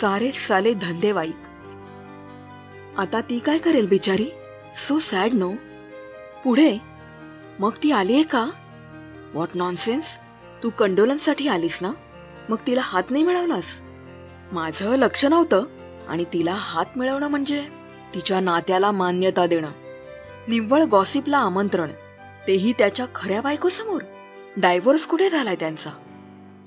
सारे 0.00 0.30
साले 0.48 0.72
धंदेवाईक. 0.72 1.36
आता 2.98 3.20
ती 3.20 3.38
काय 3.38 3.58
करेल 3.58 3.86
बिचारी? 3.86 4.26
सो 4.88 4.98
सॅड 4.98 5.34
नो 5.34 5.52
पुढे? 6.44 6.78
मग 7.58 7.70
ती 7.82 7.90
आलीये 7.90 8.22
का? 8.22 8.50
व्हॉट 9.34 9.48
नॉनसेन्स 9.54 10.18
तू 10.62 10.70
कंडोलन्ससाठी 10.70 11.48
आलीस 11.48 11.78
ना? 11.82 11.92
मग 12.48 12.56
तिला 12.66 12.80
हात 12.84 13.02
नाही 13.10 13.24
मिळवलास? 13.24 13.80
माझं 14.52 14.96
लक्ष 14.96 15.24
नव्हतं 15.24 15.64
आणि 16.08 16.24
तिला 16.24 16.54
हात 16.54 16.84
मिळवणं 16.96 17.28
म्हणजे 17.28 17.68
तिच्या 18.14 18.40
नात्याला 18.40 18.90
मान्यता 18.90 19.46
देणं. 19.46 19.70
निव्वळ 20.48 20.82
गॉसिपला 20.82 21.38
आमंत्रण. 21.38 21.88
तेही 22.46 22.72
त्याच्या 22.72 23.06
खऱ्या 23.14 23.40
बायकोसमोर. 23.40 24.02
डायव्होर्स 24.56 25.06
कुठे 25.06 25.30
झालाय 25.30 25.56
त्यांचा? 25.56 25.90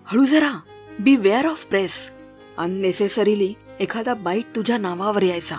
हळू 0.05 0.25
जरा. 0.25 0.51
Be 0.99 1.15
aware 1.15 1.45
of 1.45 1.65
press 1.65 2.12
unnecessarily 2.57 3.53
एखादा 3.79 4.13
बाईट 4.13 4.45
तुझ्या 4.55 4.77
नावावर 4.77 5.21
यायचा. 5.21 5.55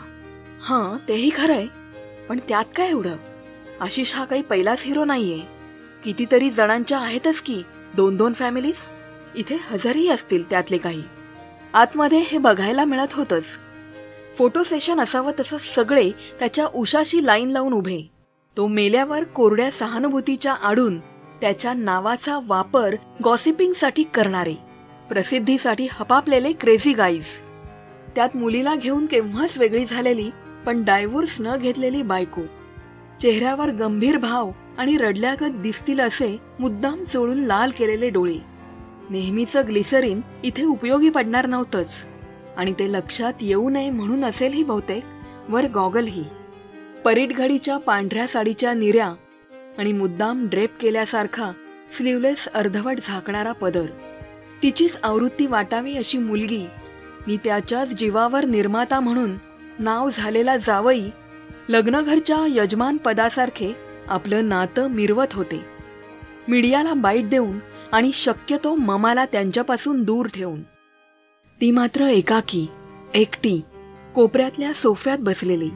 हां 0.63 1.09
तेही 1.09 1.31
खरंय. 1.37 1.67
पण 2.29 2.39
त्यात 2.49 2.65
काय 2.77 2.89
एवढं? 2.89 3.17
आशिष 3.83 4.15
हा 4.15 4.25
काही 4.25 4.43
पहिलाच 4.43 4.83
हिरो 4.85 5.05
नाहीये. 5.05 5.41
कितीतरी 6.05 6.51
जणांच्या 6.51 6.99
आहेतच 6.99 7.41
की 7.41 7.63
दोन 7.97 8.17
दोन 8.17 8.33
फॅमिलीज 8.33 8.75
इथे 9.37 9.57
हजारही 9.63 10.09
असतील 10.09 10.51
त्यातले 10.51 10.79
काही. 10.79 11.03
आतमध्ये 11.75 12.19
हे 12.19 12.39
बघायला 12.39 12.85
मिळत 12.85 13.13
होतच. 13.13 13.45
फोटो 14.39 14.63
सेशन 14.63 15.01
असावं 15.01 15.33
तसं 15.41 15.59
सगळे 15.59 16.11
त्याच्या 16.39 16.67
उशाशी 16.75 17.27
लाईन 17.27 17.51
लावून 17.51 17.73
उभे. 17.73 18.11
तो 18.57 18.67
मेल्यावर 18.67 19.25
कोरड्या 19.25 19.71
सहानुभूतीच्या 19.71 20.53
आडून 20.53 21.01
त्याच्या 21.41 21.75
नावाचा 21.75 22.39
वापर 22.47 22.97
गॉसिपिंगसाठी 23.25 24.03
करणारे. 24.03 24.55
प्रसिद्धीसाठी 25.09 25.89
हपापलेले 25.91 26.53
क्रेझी 26.53 26.93
गाईज 26.93 27.27
त्यात 28.15 28.37
मुलीला 28.37 28.75
घेऊन 28.75 29.07
केव्हाच 29.07 29.59
वेगळी 29.59 29.85
झालेली 29.85 30.31
पण 30.67 30.85
डायव्होर्स 30.85 31.37
न 31.41 31.57
घेतलेली 31.57 32.03
बायको. 32.03 32.41
चेहऱ्यावर 33.23 33.71
गंभीर 33.71 34.19
भाव 34.19 34.51
आणि 34.79 34.97
रडल्यागत 34.97 35.51
दिसतील 35.51 36.01
असे 36.01 36.39
मुद्दाम 36.61 37.05
चोळून 37.05 37.39
लाल 37.39 37.71
केलेले 37.79 38.11
डोळे. 38.11 38.39
नेहमीचं 39.11 39.63
ग्लिसरीन 39.67 40.21
इथे 40.45 40.65
उपयोगी 40.65 41.11
पडणार 41.11 41.47
नव्हतंच. 41.47 42.07
आणि 42.57 42.73
ते 42.73 42.93
लक्षात 42.93 43.33
येऊ 43.41 43.71
नये 43.71 43.91
म्हणून 43.91 44.25
असेल 44.25 44.53
ही 44.53 44.65
बहुतेक 44.65 45.05
वर 45.49 45.69
गॉगलही. 45.69 46.25
परीटघडीच्या 47.05 47.79
पांढऱ्या 47.79 48.27
साडीच्या 48.27 48.75
निऱ्या 48.75 49.15
आणि 49.79 49.93
मुद्दाम 49.93 50.49
ड्रेप 50.49 50.79
केल्यासारखा 50.81 51.53
स्लीवलेस 51.97 52.49
अर्धवट 52.49 52.97
झाकणारा 53.03 53.53
पदर. 53.53 53.87
तिचीच 54.63 54.99
आवृत्ती 55.03 55.47
वाटावी 55.47 55.97
अशी 55.97 56.19
मुलगी 56.19 56.67
मी 57.27 57.37
त्याच्याच 57.45 57.95
जीवावर 57.95 58.45
निर्माता 58.45 59.01
म्हणून 59.01 59.31
नाव 59.79 60.09
झालेला 60.13 60.57
जावई 60.57 61.09
लग्नघरच्या 61.69 62.47
यजमान 62.49 62.97
पदासारखे 62.97 63.73
आपलं 64.09 64.49
नातं 64.49 64.91
मिरवत 64.91 65.27
होते. 65.33 65.65
मीडियाला 66.49 66.95
बाईट 66.95 67.29
देऊन 67.29 67.59
आणि 67.93 68.11
शक्यतो 68.15 68.75
ममाला 68.75 69.25
त्यांच्यापासून 69.25 70.03
दूर 70.03 70.27
ठेवून. 70.27 70.63
ती 71.61 71.71
मात्र 71.71 72.05
एकाकी 72.05 72.67
एकटी 73.15 73.61
कोपऱ्यातल्या 74.15 74.73
सोफ्यात 74.73 75.19
बसलेली. 75.21 75.71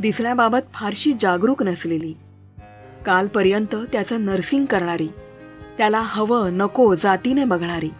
दिसण्याबाबत 0.00 0.58
फारशी 0.74 1.12
जागरूक 1.20 1.62
नसलेली. 1.62 2.14
कालपर्यंत 3.06 3.76
त्याचं 3.92 4.24
नर्सिंग 4.24 4.66
करणारी. 4.66 5.08
त्याला 5.78 6.00
हवं 6.04 6.52
नको 6.52 6.94
जातीने 6.94 7.44
बघणारी. 7.44 7.90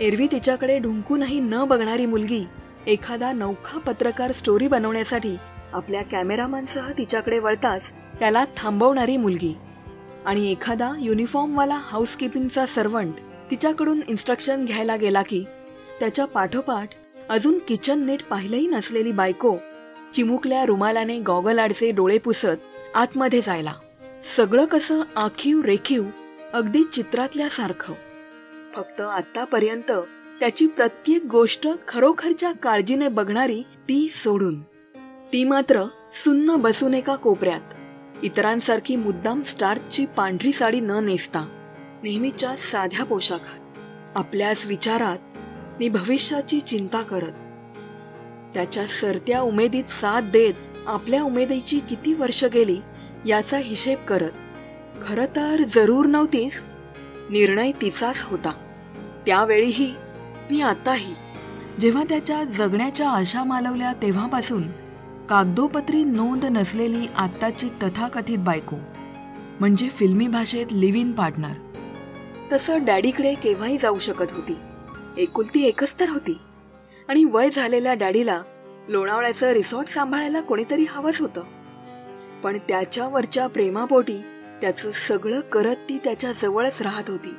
एरवी 0.00 0.26
तिच्याकडे 0.26 0.78
ढुंकूनही 0.78 1.40
न 1.40 1.64
बघणारी 1.64 2.06
मुलगी 2.06 2.44
एखादा 2.86 3.32
नौखा 3.32 3.78
पत्रकार 3.78 4.32
स्टोरी 4.32 4.68
बनवण्यासाठी 4.68 5.36
आपल्या 5.72 6.02
कॅमेरामॅनसह 6.02 6.92
तिच्याकडे 6.98 7.38
वळताच 7.38 7.92
त्याला 7.92 8.44
थांबवणारी 8.56 9.16
मुलगी. 9.16 9.54
आणि 10.26 10.50
एखादा 10.50 10.92
युनिफॉर्मवाला 10.98 11.74
हाऊसकीपिंगचा 11.74 12.66
सर्वंट 12.66 13.14
तिच्याकडून 13.50 14.00
इन्स्ट्रक्शन 14.08 14.64
घ्यायला 14.64 14.96
गेला 14.96 15.22
की 15.22 15.44
त्याच्या 16.00 16.24
पाठोपाठ 16.24 16.90
अजून 17.30 17.58
किचन 17.58 18.06
नीट 18.06 18.22
पाहिलंही 18.22 18.66
नसलेली 18.66 19.12
बायको 19.12 19.56
चिमुकल्या 20.14 20.64
रुमालाने 20.64 21.18
गॉगल 21.18 21.58
आडचे 21.58 21.92
डोळे 21.92 22.18
पुसत 22.18 22.60
आतमध्ये 22.94 23.40
जायला. 23.46 23.72
सगळं 24.24 24.64
कसं 24.64 25.02
आखीव 25.16 25.62
रेखीव 25.62 26.04
अगदी 26.52 26.84
चित्रातल्या 26.92 27.48
सारखं. 27.48 27.94
फक्त 28.74 29.00
आतापर्यंत 29.00 29.90
त्याची 30.40 30.66
प्रत्येक 30.66 31.24
गोष्ट 31.24 31.68
खरोखरच्या 31.88 32.52
काळजीने 32.52 33.08
बघणारी 33.08 33.62
ती 33.62 34.08
सोडून. 34.08 34.60
ती 35.32 35.44
मात्र 35.44 35.84
सुन्न 36.12 36.56
बसून 36.56 36.94
एका 36.94 37.14
कोपऱ्यात. 37.14 37.60
इतरांसारखी 38.22 38.96
मुद्दाम 38.96 39.42
स्टार्चची 39.42 40.06
पांढरी 40.06 40.52
साडी 40.52 40.80
न 40.80 40.90
नेसता 40.90 41.40
नेहमीच्या 42.02 42.56
साध्या 42.56 43.04
पोशाखात 43.04 44.16
आपल्याच 44.16 44.66
विचारात 44.66 45.18
नि 45.80 45.88
भविष्याची 45.88 46.60
चिंता 46.60 47.02
करत. 47.02 47.32
त्याच्या 48.54 48.86
सरत्या 48.86 49.40
उमेदीत 49.40 49.84
साथ 49.84 50.22
देत 50.22 50.54
आपल्या 50.86 51.22
उमेदीची 51.22 51.80
किती 51.80 52.14
वर्ष 52.14 52.44
गेली 52.44 52.80
याचा 53.26 53.58
हिशेब 53.58 53.98
करत 53.98 54.30
खर 55.02 55.26
तर 55.36 55.62
जरूर 55.74 56.06
नव्हतीस. 56.06 56.64
निर्णय 57.30 57.70
तिचाच 57.80 58.16
होता. 58.22 58.52
त्यावेळीही 59.26 59.94
ती 60.50 60.62
आताही. 60.62 61.14
जेव्हा 61.80 62.02
त्याच्या 62.08 62.44
जगण्याच्या 62.44 63.10
आशा 63.10 63.44
मालवल्या 63.44 63.92
तेव्हापासून 63.92 64.81
कागदोपत्री 65.28 66.04
नोंद 66.04 66.44
नसलेली 66.44 67.06
आत्ताची 67.16 67.68
तथाकथित 67.82 68.38
बायको 68.38 68.76
म्हणजे 69.60 69.88
फिल्मी 69.88 70.28
भाषेत 70.28 70.66
लिव्ह 70.72 70.98
इन 70.98 71.12
पार्टनर. 71.12 71.52
तसं 72.52 72.84
डॅडीकडे 72.84 73.34
केव्हाही 73.34 73.78
जाऊ 73.78 73.98
शकत 73.98 74.32
होती. 74.32 74.56
एकुलती 75.18 75.62
एकच 75.62 76.00
तर 76.00 76.08
होती. 76.08 76.38
आणि 77.08 77.24
वय 77.24 77.50
झालेल्या 77.50 77.94
डॅडीला 77.94 78.42
लोणावळ्याचं 78.88 79.50
रिसॉर्ट 79.50 79.88
सांभाळायला 79.88 80.40
कोणीतरी 80.40 80.84
हवंच 80.90 81.20
होतं. 81.20 81.42
पण 82.44 82.58
त्याच्यावरच्या 82.68 83.46
प्रेमापोटी 83.46 84.22
त्याचं 84.60 84.90
सगळं 85.08 85.40
करत 85.40 85.76
ती 85.76 85.98
त्याच्या 86.04 86.32
जवळच 86.32 86.82
राहत 86.82 87.10
होती. 87.10 87.34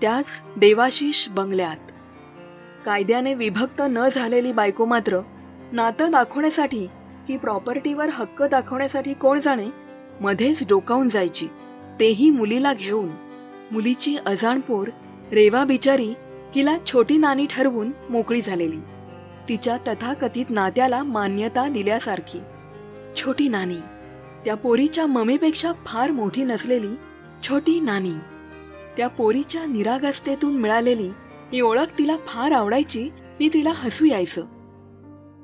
त्याच 0.00 0.26
देवाशिष 0.56 1.28
बंगल्यात. 1.28 1.92
कायद्याने 2.86 3.34
विभक्त 3.34 3.82
न 3.88 4.08
झालेली 4.08 4.52
बायको 4.52 4.84
मात्र 4.84 5.20
नातं 5.72 6.10
दाखवण्यासाठी 6.10 6.86
की 7.28 7.36
प्रॉपर्टीवर 7.36 8.08
हक्क 8.12 8.42
दाखवण्यासाठी 8.42 9.14
कोण 9.14 9.40
जाणे 9.40 9.66
मध्येच 10.20 10.66
डोकावून 10.68 11.08
जायची. 11.08 11.48
तेही 12.00 12.30
मुलीला 12.30 12.74
घेऊन. 12.74 13.08
मुलीची 13.70 14.16
अजाणपोर 14.26 14.88
रेवा 15.32 15.64
बिचारी 15.64 16.14
हिला 16.56 16.76
छोटी 16.86 17.16
नानी 17.16 17.46
ठरवून 17.50 17.90
मोकळी 18.10 18.42
झालेली. 18.42 18.78
तिच्या 19.48 19.76
तथाकथित 19.76 20.44
नात्याला 20.50 21.02
मान्यता 21.02 21.68
दिल्यासारखी. 21.68 22.38
छोटी 23.16 23.48
नानी 23.48 23.78
त्या 24.44 24.54
पोरीच्या 24.54 25.06
ममीपेक्षा 25.06 25.72
फार 25.86 26.10
मोठी 26.10 26.44
नसलेली 26.44 26.94
छोटी 27.42 27.80
नानी 27.80 28.14
त्या 28.96 29.08
पोरीच्या 29.08 29.64
निरागस्तेतून 29.64 30.56
मिळालेली 30.56 31.10
ही 31.52 31.60
ओळख 31.60 31.98
तिला 31.98 32.16
फार 32.26 32.52
आवडायची 32.52 33.08
ती 33.40 33.48
तिला 33.54 33.72
हसू 33.74 34.04
यायचं. 34.04 34.44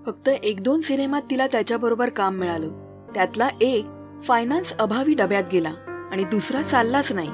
फक्त 0.06 0.28
एक 0.28 0.62
दोन 0.62 0.80
सिनेमात 0.80 1.22
तिला 1.30 1.46
त्याच्याबरोबर 1.46 2.08
काम 2.08 2.34
मिळालं. 2.34 2.68
त्यातला 3.14 3.48
एक 3.60 3.84
फायनान्स 4.24 4.76
अभावी 4.78 5.14
डब्यात 5.14 5.42
गेला 5.52 5.72
आणि 6.12 6.24
दुसरा 6.24 6.62
चाललाच 6.62 7.12
नाही. 7.12 7.28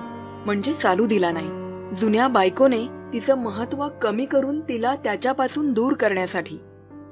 म्हणजे 0.47 0.73
चालू 0.73 1.07
दिला 1.07 1.31
नाही. 1.33 1.49
जुन्या 1.97 2.29
बायकोने 2.29 2.87
तिचं 3.13 3.35
महत्त्व 3.35 3.89
कमी 4.03 4.25
करून 4.25 4.61
तिला 4.61 4.95
त्याच्यापासून 4.95 5.73
दूर 5.73 5.93
करण्यासाठी 5.93 6.57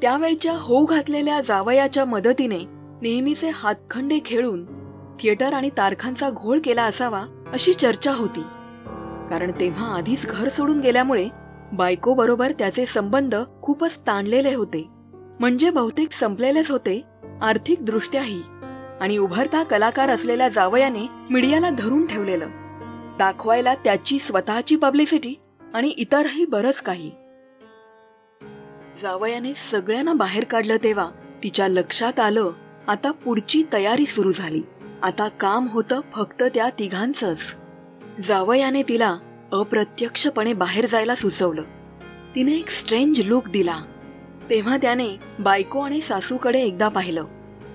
त्यावेळच्या 0.02 0.52
होऊ 0.56 0.84
घातलेल्या 0.84 1.40
जावयाच्या 1.40 2.04
मदतीने 2.04 2.58
नेहमीचे 3.02 3.50
हातखंडे 3.54 4.18
खेळून 4.24 4.64
थिएटर 5.20 5.52
आणि 5.52 5.70
तारखांचा 5.78 6.30
घोळ 6.30 6.58
केला 6.64 6.82
असावा 6.82 7.24
अशी 7.52 7.72
चर्चा 7.72 8.12
होती. 8.12 8.42
कारण 9.30 9.50
तेव्हा 9.60 9.94
आधीच 9.94 10.26
घर 10.26 10.48
सोडून 10.48 10.80
गेल्यामुळे 10.80 11.28
बायको 11.72 12.14
बरोबर 12.14 12.52
त्याचे 12.58 12.86
संबंध 12.86 13.34
खूपच 13.62 13.98
ताणलेले 13.98 14.54
होते. 14.54 14.95
म्हणजे 15.40 15.70
बहुतेक 15.70 16.12
संपलेलेच 16.12 16.70
होते 16.70 17.02
आर्थिक 17.42 17.84
दृष्ट्याही. 17.84 18.42
आणि 19.00 19.18
उभरता 19.18 19.62
कलाकार 19.62 20.08
असलेल्या 20.08 20.48
जावयाने 20.48 21.08
मीडियाला 21.30 21.70
धरून 21.70 22.06
ठेवलेलं. 22.06 22.46
दाखवायला 23.18 23.74
त्याची 23.74 24.18
स्वतःची 24.18 24.76
पब्लिसिटी 24.76 25.34
आणि 25.74 25.88
इतरही 25.88 26.46
बरंच 26.46 26.80
काही. 26.80 27.10
जावयाने 29.02 29.54
सगळ्यांना 29.54 30.12
बाहेर 30.12 30.44
काढलं 30.44 30.76
तेव्हा 30.84 31.10
तिच्या 31.42 31.68
लक्षात 31.68 32.20
आलं 32.20 32.50
आता 32.88 33.10
पुढची 33.10 33.62
तयारी 33.72 34.06
सुरू 34.06 34.32
झाली. 34.32 34.62
आता 35.02 35.28
काम 35.28 35.68
होतं 35.68 36.00
फक्त 36.14 36.42
त्या 36.42 36.70
तिघांचंच. 36.78 37.56
जावयाने 38.24 38.82
तिला 38.82 39.18
अप्रत्यक्षपणे 39.52 40.52
बाहेर 40.52 40.86
जायला 40.86 41.14
सुचवलं. 41.14 41.62
तिने 42.34 42.52
एक 42.52 42.70
स्ट्रेंज 42.70 43.20
लुक 43.20 43.48
दिला. 43.48 43.80
तेव्हा 44.50 44.76
त्याने 44.76 45.08
बायको 45.38 45.80
आणि 45.80 46.00
सासूकडे 46.00 46.60
एकदा 46.60 46.88
पाहिलं. 46.88 47.24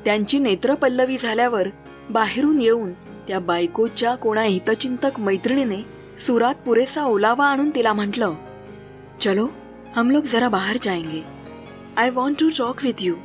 त्यांची 0.05 0.39
नेत्रपल्लवी 0.39 1.17
झाल्यावर 1.17 1.67
बाहेरून 2.09 2.61
येऊन 2.61 2.93
त्या 3.27 3.39
बायकोच्या 3.39 4.15
कोणा 4.15 4.41
हितचिंतक 4.41 5.19
मैत्रिणीने 5.19 5.81
सुरात 6.25 6.55
पुरेसा 6.55 7.03
ओलावा 7.03 7.47
आणून 7.47 7.69
तिला 7.69 7.93
म्हटलं 7.93 8.33
चलो 9.21 9.47
हम 9.95 10.11
लोग 10.11 10.23
जरा 10.23 10.49
बाहेर 10.49 10.77
जायंगे 10.81 11.23
I 11.97 12.09
want 12.09 12.39
to 12.39 12.49
talk 12.49 12.83
with 12.83 12.93
you 12.99 13.15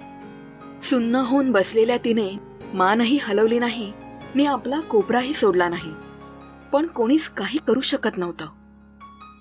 सुन्न 0.83 1.15
होऊन 1.15 1.53
बसलेल्या 1.53 1.97
तिने 1.97 2.39
मानही 2.75 3.19
हलवली 3.23 3.59
नाही 3.59 3.93
नि 4.35 4.47
आपला 4.47 4.81
कोपराही 4.81 5.33
सोडला 5.33 5.69
नाही. 5.69 5.93
पण 6.73 6.87
कोणीच 6.87 7.29
काही 7.29 7.59
करू 7.69 7.81
शकत 7.81 8.19
नव्हतं. 8.19 8.47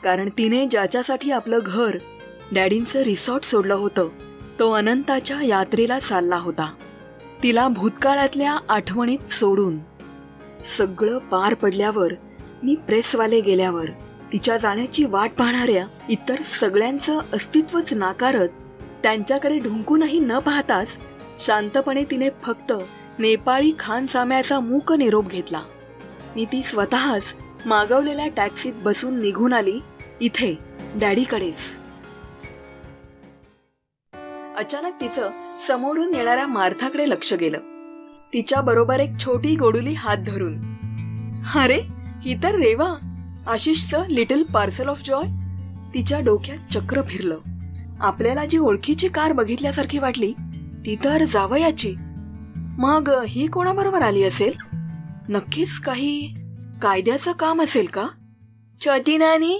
कारण 0.04 0.30
तिने 0.38 0.65
ज्याच्यासाठी 0.65 1.32
आपलं 1.32 1.60
घर 1.65 1.98
डॅडींचं 2.51 3.01
रिसॉर्ट 3.01 3.43
सोडलं 3.43 3.73
होतं. 3.73 4.10
तो 4.60 4.71
अनंताच्या 4.71 5.41
यात्रेला 5.41 5.99
चालला 5.99 6.36
होता. 6.36 6.73
तिला 7.43 7.67
भूतकाळातल्या 7.67 8.58
आठवणीत 8.69 9.31
सोडून 9.31 9.77
सगळं 10.65 11.17
पार 11.17 11.53
पडल्यावर 11.53 12.13
नि 12.63 12.75
प्रेसवाले 12.75 13.41
गेल्यावर 13.41 13.86
तिच्या 14.34 14.58
जाण्याची 14.58 15.05
वाट 15.05 15.31
पाहणाऱ्या 15.38 15.88
इतर 16.10 16.41
सगळ्यांचं 16.41 17.19
अस्तित्वच 17.34 17.93
नाकारत 17.93 18.49
त्यांच्याकडे 19.03 19.60
ढुंकूनही 19.60 20.19
न 20.19 20.39
पाहताच 20.39 20.99
शांतपणे 21.39 22.03
तिने 22.03 22.29
फक्त 22.43 22.73
नेपाळी 23.19 23.71
खानसाम्याचा 23.79 24.60
मूक 24.60 24.93
निरोप 24.93 25.29
घेतला. 25.29 25.62
मी 26.36 26.45
ती 26.45 26.63
स्वतःच 26.63 27.36
मागवलेल्या 27.65 28.27
टॅक्सीत 28.27 28.73
बसून 28.75 29.19
निघून 29.19 29.53
आली 29.53 29.79
इथे 30.21 30.58
डॅडीकडेच. 30.95 31.55
अचानक 34.58 34.94
तिचं 35.02 35.30
समोरून 35.68 36.13
येणाऱ्या 36.15 36.48
मार्थाकडे 36.48 37.10
लक्ष 37.10 37.34
गेलं. 37.34 37.58
तिच्या 38.34 38.62
बरोबर 38.62 39.00
एक 39.00 39.10
छोटी 39.26 39.56
गोडुली 39.56 39.94
हात 39.94 40.18
धरून 40.18 40.58
अरे 41.56 41.82
ही 42.22 42.44
तर 42.44 42.56
रेवा! 42.56 42.94
आशिषचं 43.48 44.04
लिटल 44.10 44.44
पार्सल 44.44 44.89
ऑफ 44.89 45.02
जॉय. 45.06 45.28
तिच्या 45.94 46.20
डोक्यात 46.20 46.74
चक्र 46.74 47.02
फिरलं. 47.02 47.38
आपल्याला 48.00 48.46
जी 48.46 48.58
ओळखीची 48.58 49.08
कार 49.08 49.34
बघितल्यासारखी 49.34 49.98
वाटली 49.98 50.34
ती 50.86 50.96
तर 51.04 51.24
जावयाची. 51.24 51.96
मग 52.78 53.10
ही 53.28 53.48
कोणाबरोबर 53.48 54.02
आली 54.02 54.24
असेल? 54.24 54.54
नक्कीच 55.30 55.80
काही 55.80 56.34
कायद्याचं 56.82 57.32
काम 57.32 57.62
असेल 57.62 57.86
का? 57.86 58.08
चटी 58.82 59.18
नानी? 59.18 59.60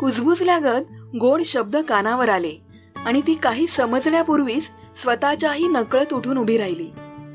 कुजबुजल्यागत 0.00 1.16
गोड 1.20 1.42
शब्द 1.42 1.76
कानावर 1.76 2.28
आले. 2.28 2.67
आणि 3.08 3.20
ती 3.26 3.34
काही 3.34 3.66
समजण्यापूर्वीच 3.66 4.70
स्वतःच्याही 5.02 5.68
नकळत 5.68 6.12
उठून 6.12 6.38
उभी 6.38 6.58
राहिली. 6.58 6.90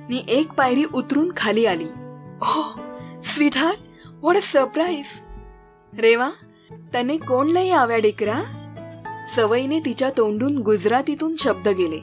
मी 0.10 0.26
एक 0.28 0.52
पायरी 0.52 0.84
उतरून 0.94 1.32
खाली 1.38 1.66
आली. 1.66 1.88
हो 2.42 2.80
sweetheart 3.58 3.80
what 4.22 4.36
a 4.36 4.42
surprise 4.44 5.06
Reva 6.00 6.30
त्याने 6.72 7.18
कोण 7.18 7.52
नाही 7.52 7.72
आव्या 7.72 7.98
डेकरा? 7.98 8.42
सवयीने 9.36 9.80
तिच्या 9.80 10.10
तोंडून 10.10 10.58
गुजरातीतून 10.58 11.36
शब्द 11.40 11.68
गेले. 11.68 12.00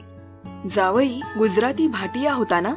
जावई 0.70 1.20
गुजराती 1.38 1.86
भाटिया 1.86 2.32
होता 2.32 2.60
ना? 2.60 2.74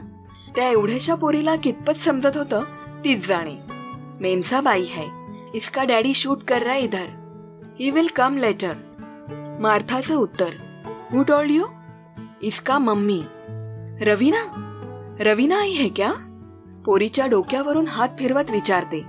त्या 0.55 0.69
एवढ्याशा 0.69 1.15
पोरीला 1.15 1.55
कितपत 1.55 1.99
समजत 2.05 2.37
होतं 2.37 2.63
तीच 3.05 3.27
जाणे. 3.27 3.55
मेमसा 4.19 4.61
बाई 4.61 4.83
है 4.83 5.05
इसका 5.53 5.83
डॅडी 5.83 6.13
शूट 6.13 6.43
कर 6.43 6.61
रहा 6.61 6.75
इधर. 6.75 7.05
ही 7.79 7.91
विल 7.91 8.07
कम 8.15 8.37
लेटर 8.37 8.73
मार्थाचं 9.59 10.15
उत्तर. 10.15 10.49
हु 11.13 11.23
टोल्ड 11.23 11.51
यू 11.51 11.69
इसका 12.43 12.79
मम्मी। 12.79 13.25
रवीना? 14.05 14.53
रवीना 15.21 15.59
आई 15.59 15.71
है 15.71 15.89
क्या? 15.89 16.15
पोरीच्या 16.85 17.27
डोक्यावरून 17.27 17.87
हात 17.87 18.15
फिरवत 18.19 18.51
विचारते। 18.51 19.05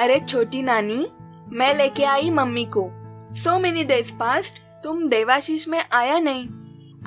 अरे 0.00 0.20
छोटी 0.28 0.62
नानी, 0.62 1.06
मैं 1.48 1.76
लेके 1.76 2.04
आई 2.04 2.30
मम्मी 2.30 2.64
को। 2.64 2.90
सो 3.34 3.58
मेनी 3.58 3.84
डेज़ 3.84 4.12
पास्ट 4.12 4.58
तुम 4.84 5.08
देवाशीष 5.08 5.68
में 5.68 5.84
आया 5.92 6.18
नहीं। 6.18 6.48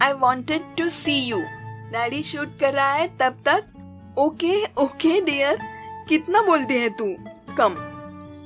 I 0.01 0.13
wanted 0.13 0.61
to 0.77 0.89
see 0.89 1.15
you 1.15 1.37
daddy 1.91 2.23
shoot 2.23 2.59
कर 2.59 2.73
रहा 2.73 2.93
है 2.93 3.07
तब 3.07 3.35
तक। 3.47 3.65
ओके 4.17 4.65
ओके 4.65 5.21
डियर 5.21 5.59
कितना 6.09 6.41
बोलती 6.41 6.73
है 6.73 6.89
तू? 6.89 7.15
कम 7.55 7.75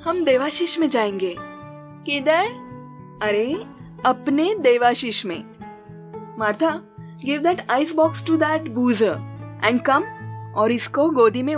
हम 0.09 0.23
देवाशीष 0.23 0.79
में 0.79 0.89
जाएँगे। 0.89 1.35
किधर? 2.05 2.45
अरे, 3.23 3.53
अपने 4.05 4.55
देवाशीष 4.55 5.25
में। 5.25 5.50
Martha 6.41 6.69
give 7.25 7.41
that 7.41 7.61
ice 7.69 7.93
box 7.95 8.25
to 8.25 8.35
that 8.35 8.67
boozer 8.71 9.13
and 9.63 9.81
come 9.81 10.03
और 10.55 10.71
इसको 10.71 11.09
गोदी 11.09 11.41
में 11.43 11.55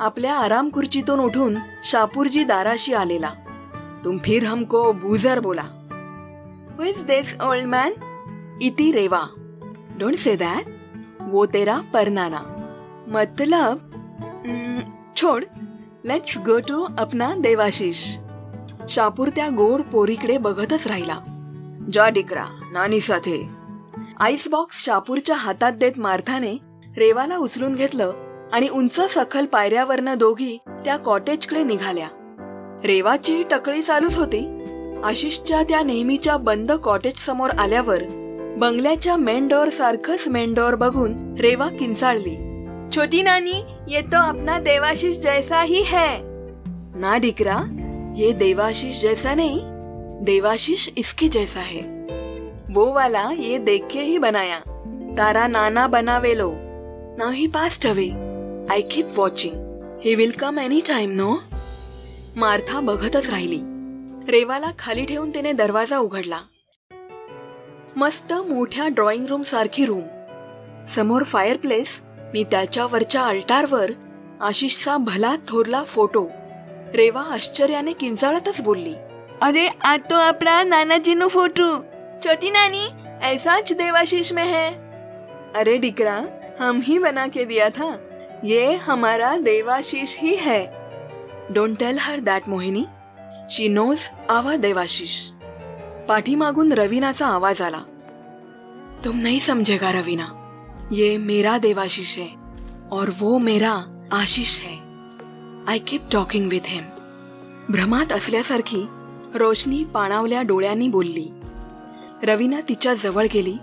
आपल्या 0.00 0.34
आराम 0.34 0.70
खुर्चीतून 0.70 1.20
उठून 1.20 1.58
शापूरजी 1.84 2.44
दाराशी 2.44 2.92
आलेला. 2.92 3.30
तुम 4.04 4.18
फिर 4.18 4.44
हमको 4.44 4.92
बूझर 4.92 5.40
बोला. 5.40 5.62
Who 6.78 6.84
is 6.84 6.98
this 6.98 7.34
old 7.42 7.66
man 7.66 7.94
इति 8.62 8.90
रेवा. 8.92 9.22
डोंट 9.98 10.16
से 10.16 10.36
दैट 10.36 10.66
वो 11.22 11.46
तेरा 11.46 11.82
परनाना. 11.92 12.42
मतलब 13.08 13.84
छोड़. 15.16 15.44
लेट्स 16.06 16.38
गो 16.38 16.58
टू 16.60 16.82
अपना 16.98 17.34
देवाशीष. 17.38 18.04
शापूर 18.88 19.28
त्या 19.28 19.48
गोड 19.50 19.82
पोरीकडे 19.92 20.38
बघतच 20.38 20.86
राहिला. 20.86 21.20
जा 21.88 22.08
डिकरा 22.10 22.48
नानी 22.72 23.00
साथे. 23.00 23.57
आईस 24.20 24.48
बॉक्स 24.48 24.84
शापूरच्या 24.84 25.36
हातात 25.36 25.72
देत 25.72 25.98
मार्थाने 25.98 26.56
रेवाला 26.96 27.36
उचलून 27.36 27.74
घेतलं 27.74 28.12
आणि 28.52 28.68
उंच 28.68 29.00
सखल 29.00 29.46
पायऱ्यावरनं 29.46 30.18
दोघी 30.18 30.56
त्या 30.84 30.96
कॉटेजकडे 30.96 31.62
निघाल्या. 31.62 32.08
रेवाची 32.84 33.42
टकळी 33.50 33.82
चालूच 33.82 34.16
होती. 34.18 34.40
आशिषच्या 35.04 35.62
त्या 35.62 35.82
नेहमीच्या 35.82 36.36
बंद 36.36 36.72
कॉटेज 36.72 37.18
समोर 37.18 37.50
आल्यावर 37.50 38.02
बंगल्याच्या 38.58 39.16
मेनडोअर 39.16 39.68
सारखंच 39.68 40.26
मेनडोअर 40.28 40.74
बघून 40.74 41.14
रेवा 41.38 41.68
किंचाळली. 41.68 42.34
छोटी 42.96 43.22
नानी 43.22 43.62
ये 43.88 44.00
तो 44.00 44.22
अपना 44.28 44.58
देवाशीष 44.58 45.16
जैसा 45.16 45.62
ही 45.62 45.82
है. 45.86 46.08
ना 46.94 47.16
डिकरा 47.16 47.58
ये 48.16 48.32
देवाशीष 48.32 49.00
जैसा 49.02 49.34
नहीं 49.34 49.58
देवाशीष 50.24 50.88
इसके 50.96 51.28
जैसा 51.28 51.60
है. 51.60 51.97
वो 52.70 52.92
वाला 52.92 53.30
ये 53.38 53.58
देख 53.58 53.80
के 53.90 54.00
ही 54.00 54.18
बनाया. 54.18 54.58
तारा 55.18 55.46
नाना 55.46 55.86
बनावेलो. 55.86 56.52
Now 57.18 57.30
he 57.30 57.46
passed 57.46 57.86
away 57.86 58.08
I 58.70 58.80
keep 58.80 59.06
watching 59.16 59.54
he 60.04 60.14
will 60.14 60.30
come 60.30 60.58
any 60.58 60.80
time 60.80 61.10
no 61.10 61.36
Martha 62.36 62.80
बघतच 62.80 63.30
राहिली. 63.30 63.60
रेवाला 64.28 64.70
खाली 64.78 65.04
ठेवून 65.04 65.30
तिने 65.34 65.52
दरवाजा 65.52 65.98
उघडला. 65.98 66.40
मस्त 67.96 68.32
मोठ्या 68.32 68.88
ड्रॉइंग 68.88 69.26
रूम 69.26 69.42
सारखी 69.42 69.84
रूम 69.84 70.02
समोर 70.86 71.22
फायर 71.22 71.56
प्लेस 71.56 72.00
मी 72.34 72.44
त्याच्यावरच्या 72.44 73.22
अल्टारवर 73.22 73.90
आशिषचा 74.40 74.96
भला 74.96 75.36
थोरला 75.48 75.84
फोटो 75.84 76.26
रेवा 76.94 77.22
आश्चर्याने 77.22 77.92
किंचाळतच 77.92 78.60
बोलली. 78.60 78.94
अरे 79.42 79.68
आज 79.82 80.00
तो 80.00 80.14
अपना 80.14 80.62
नानाजीनो 80.62 81.28
फोटो 81.28 81.87
छोटी 82.24 82.50
नानी 82.50 82.88
ऐसाच 83.22 83.72
देवाशीष 83.72 84.32
में 84.32 84.44
है। 84.44 84.74
अरे 85.56 85.78
डिकरा, 85.78 86.26
हम 86.60 86.80
ही 86.80 86.98
बना 86.98 87.26
के 87.26 87.44
दिया 87.44 87.70
था। 87.70 88.00
ये 88.44 88.76
हमारा 88.76 89.36
देवाशीष 89.36 90.18
ही 90.18 90.36
है। 90.36 90.90
Don't 91.50 91.78
tell 91.78 91.98
her 91.98 92.20
that 92.20 92.48
Mohini. 92.48 92.86
She 93.50 93.68
knows 93.68 94.08
आवा 94.30 94.56
देवाशीष। 94.56 95.30
पाठीमागून 96.08 96.72
रवीनाचा 96.72 97.26
आवाज़ 97.26 97.62
आला। 97.62 97.80
तुम 99.04 99.16
नहीं 99.16 99.40
समझेगा 99.40 99.90
रवीना। 99.90 100.34
ये 100.92 101.18
मेरा 101.18 101.58
देवाशीष 101.58 102.18
है 102.18 102.28
और 102.92 103.14
वो 103.18 103.38
मेरा 103.38 104.06
आशीष 104.12 104.60
है। 104.60 104.76
I 105.68 105.78
keep 105.78 106.02
talking 106.12 106.50
with 106.50 106.60
him 106.66 106.84
भ्रमात 107.70 108.12
असल्यासारखी 108.12 108.88
रोशनी 109.34 109.84
पाणावल्या 109.84 110.42
डोळ्यांनी 110.42 110.88
बोलली। 110.88 111.30
रवीना 112.24 112.60
तिच्या 112.68 112.94
जवळ 112.94 113.26
गेली. 113.34 113.56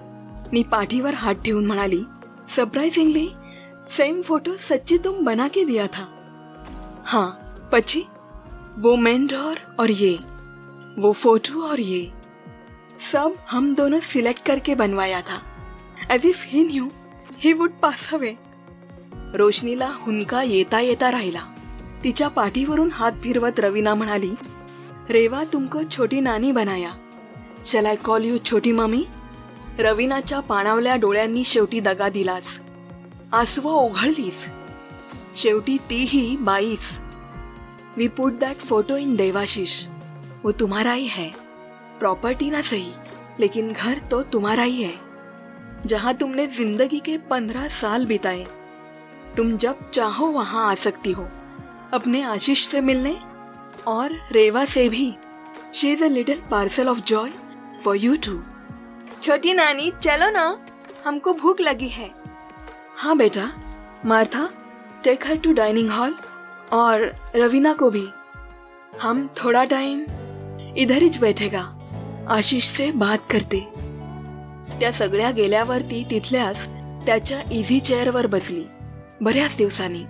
नी 0.51 0.64
पाठीवर 0.64 1.14
हात 1.14 1.36
ठेवून 1.36 1.66
म्हणाली 1.66 2.01
सरप्राइजिंगली 2.49 3.28
सेम 3.91 4.22
फोटो 4.22 4.51
सच्ची 4.60 4.97
तुम 4.97 5.24
बना 5.24 5.47
के 5.47 5.64
दिया 5.64 5.88
था. 5.88 6.06
हाँ 7.06 7.30
पची? 7.72 8.01
वो 8.78 8.95
मेंढोर 8.95 9.58
और 9.80 9.89
ये 9.89 10.18
वो 10.97 11.12
फोटो 11.12 11.62
और 11.62 11.80
ये 11.80 12.08
सब 13.12 13.32
हम 13.47 13.74
दोनों 13.74 13.99
सिलेक्ट 13.99 14.45
करके 14.45 14.76
बनवाया 14.76 15.22
था. 15.22 15.41
As 16.12 16.26
if 16.26 16.43
he 16.45 16.64
knew 16.64 16.88
he 17.38 17.53
would 17.53 17.72
pass 17.82 18.14
away 18.14 18.34
रोशनीला 19.36 19.89
हुनका 20.01 20.41
येता 20.43 20.80
येता 20.80 21.12
राहिला. 21.12 21.41
तिच्या 22.03 22.28
पाठीवरून 22.28 22.89
हात 22.93 23.12
फिरवत 23.24 23.60
रवीना 23.60 23.95
म्हणाली 23.95 24.32
रेवा 25.10 25.43
तुमको 25.43 25.84
छोटी 25.91 26.20
नानी 26.22 26.51
बनाया. 26.51 26.91
शल 27.66 27.86
आय 27.86 27.95
कॉल 27.95 28.24
यू 28.24 28.38
छोटी 28.45 28.72
मामी? 28.72 29.03
रवीनाच्या 29.80 30.39
पाणावल्या 30.39 30.95
डोळ्यांनी 30.95 31.43
शेवटी 31.43 31.80
दगा 31.80 32.07
दिलास. 32.09 32.47
आसवं 33.34 33.72
ओघळलीस. 33.74 34.45
शेवटी 35.36 35.78
तीही 35.89 36.36
बाईस. 36.39 36.89
We 37.97 38.07
put 38.07 38.34
that 38.39 38.59
photo 38.59 38.97
in 38.97 39.16
Devashish. 39.16 39.88
वो 40.43 40.51
तुम्हारा 40.51 40.93
ही. 40.93 41.07
है 41.07 41.30
प्रॉपर्टी 41.99 42.49
ना 42.49 42.61
सही, 42.61 42.91
लेकिन 43.39 43.72
घर 43.74 43.99
तो 44.11 44.22
तुम्हारा 44.34 44.63
ही. 44.63 44.84
है 44.84 45.88
जहाँ 45.88 46.13
तुमने 46.13 46.45
ज़िंदगी 46.47 46.99
के 46.99 47.18
पंद्रह 47.30 47.68
साल 47.72 48.05
बिताए, 48.05 48.45
तुम 49.38 49.55
जब 49.57 49.89
चाहो 49.89 50.28
वहाँ 50.28 50.66
आ 50.66 50.76
सकती 50.76 51.11
हो, 51.11 51.26
अपने 51.93 52.22
आशीष 52.24 52.68
से 52.68 52.82
मिलने 52.82 53.16
और 53.88 54.16
रेवा 54.32 54.66
से 54.66 54.88
भी. 54.89 55.13
She 55.74 55.91
is 55.91 56.03
a 56.03 56.07
little 56.07 56.41
parcel 56.51 56.89
of 56.89 57.01
joy 57.03 57.32
for 57.86 57.96
you 57.96 58.16
too 58.18 58.40
छोटी 59.22 59.54
नानी 59.54 59.92
चलो 60.04 60.30
ना। 60.32 60.46
हमको 61.06 61.34
भूख 61.34 61.62
लगी 61.62 61.88
है। 61.88 62.10
हाँ 62.98 63.18
बेटा 63.18 63.50
Martha 64.06 64.48
take 65.04 65.26
her 65.28 65.38
to 65.38 65.52
dining 65.54 65.90
hall 65.90 66.16
और 66.74 67.02
रवीना 67.36 67.74
को 67.74 67.90
भी। 67.90 68.08
हम 69.02 69.28
थोड़ा 69.38 69.64
टाइम 69.64 70.04
इधर 70.78 71.02
ही 71.02 71.10
बैठेगा 71.20 71.62
आशिष 72.30 72.68
से 72.68 72.92
बात 72.92 73.28
करते। 73.32 73.60
त्या 74.80 74.92
सगळ्या 74.92 75.32
गेल्यावरती 75.32 76.04
तिथल्याच 76.12 76.66
त्याच्या 77.06 77.42
इझी 77.52 77.80
चेअरवर 77.80 78.28
बसली 78.28 78.64
बऱ्याच 79.22 79.58
दिवसांनी 79.58 80.04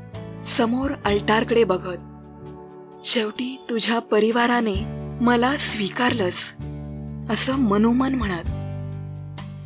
समोर 0.47 0.91
अल्टारकडे 1.05 1.63
बघत. 1.63 1.97
शेवटी 3.05 3.55
तुझ्या 3.69 3.99
परिवाराने 3.99 4.75
मला 5.21 5.55
स्वीकारलंस. 5.57 6.53
असं 7.29 7.55
मनोमन 7.55 8.15
म्हणत. 8.15 8.49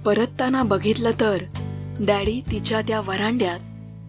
परतताना 0.05 0.64
बघितलं 0.64 1.12
तर 1.20 1.43
डॅडी 1.99 2.41
तिच्या 2.51 2.82
त्या 2.82 2.99
वरांड्यात 2.99 3.60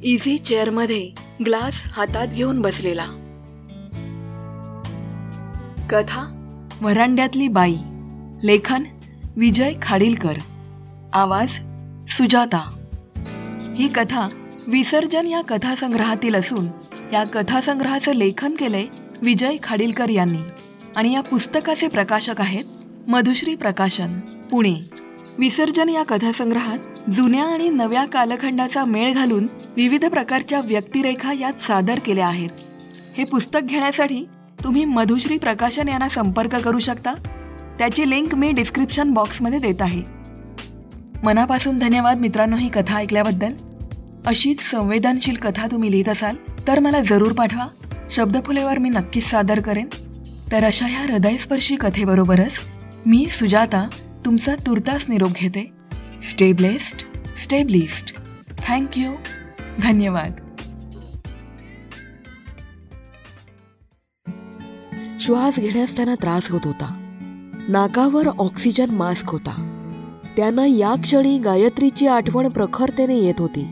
इझी 0.03 0.39
चेअरमध्ये 0.39 1.11
ग्लास 1.47 1.83
हातात 1.87 2.29
घेऊन 2.29 2.63
बसलेला. 2.63 3.05
कथा 5.91 6.37
वरांड्यातली 6.81 7.49
बाई. 7.49 7.77
लेखन 8.43 8.85
विजय 9.37 9.75
खाडीलकर. 9.83 10.39
आवाज 11.13 11.49
सुजाता. 12.09 12.77
ही 13.77 13.89
कथा 13.89 14.29
विसर्जन 14.67 15.27
या 15.27 15.41
कथासंग्रहातील 15.41 16.35
असून 16.35 16.67
या 17.13 17.25
कथासंग्रहाचं 17.25 18.13
लेखन 18.13 18.55
केलंय 18.55 18.85
विजय 19.23 19.57
खाडीलकर 19.63 20.09
यांनी. 20.09 20.43
आणि 20.97 21.13
या 21.13 21.21
पुस्तकाचे 21.21 21.89
प्रकाशक 21.89 22.41
आहेत 22.41 22.65
मधुश्री 23.11 23.55
प्रकाशन 23.55 24.21
पुणे. 24.51 24.75
विसर्जन 25.39 25.89
या 25.89 26.03
कथासंग्रहात 26.03 27.11
जुन्या 27.11 27.45
आणि 27.45 27.69
नव्या 27.69 28.05
कालखंडाचा 28.05 28.85
मेळ 28.85 29.13
घालून 29.13 29.47
विविध 29.77 30.05
प्रकारच्या 30.05 30.61
व्यक्तिरेखा 30.61 31.33
यात 31.33 31.61
सादर 31.61 31.99
केल्या 32.05 32.27
आहेत. 32.27 32.49
हे 33.19 33.25
पुस्तक 33.25 33.61
घेण्यासाठी 33.65 34.25
तुम्ही 34.65 34.85
मधुश्री 34.85 35.39
प्रकाशन 35.39 35.89
यांना 35.89 36.09
संपर्क 36.09 36.57
करू 36.57 36.79
शकता. 36.79 37.15
त्याची 37.79 38.11
लिंक 38.11 38.35
मी 38.35 38.53
डिस्क्रिप्शन 38.53 39.11
बॉक्समध्ये 39.11 39.59
देत 39.59 39.83
आहे. 39.83 40.03
मनापासून 41.23 41.79
धन्यवाद 41.79 42.19
मित्रांनो 42.19 42.57
ही 42.57 42.69
कथा 42.69 42.97
ऐकल्याबद्दल. 42.97 43.53
अशीच 44.27 44.61
संवेदनशील 44.61 45.37
कथा 45.37 45.67
तुम्ही 45.67 45.91
लिहित 45.91 46.09
असाल 46.09 46.37
तर 46.69 46.79
मला 46.79 47.01
जरूर 47.01 47.33
पाठवा. 47.33 47.67
शब्दफुलेवर 48.11 48.79
मी 48.79 48.89
नक्कीच 48.89 49.25
सादर 49.25 49.61
करेन. 49.61 49.87
तर 50.53 50.65
अशा 50.65 50.87
ह्या 50.87 51.01
हृदयस्पर्शी 51.01 51.77
कथेबरोबरच 51.77 52.53
मी 53.07 53.27
सुजाता 53.27 53.89
तुमचा 54.25 54.55
तुर्तास 54.55 55.05
निरोप 55.09 55.31
घेते. 55.35 55.73
Stay 56.31 56.53
blessed 56.53 57.19
stay 57.39 57.65
blessed 57.65 58.15
thank you 58.69 59.11
धन्यवाद. 59.83 60.33
श्वास 65.21 65.59
घेण्यास 65.59 65.97
त्यांना 65.97 66.15
त्रास 66.15 66.51
होत 66.51 66.61
होता. 66.65 66.97
नाकावर 67.69 68.27
ऑक्सिजन 68.27 68.91
मास्क 68.91 69.31
होता. 69.31 69.67
त्यांना 70.37 70.67
या 70.67 70.95
क्षणी 71.03 71.39
गायत्रीची 71.39 72.07
आठवण 72.07 72.49
प्रखरतेने 72.49 73.19
येत 73.19 73.35
होती. 73.39 73.65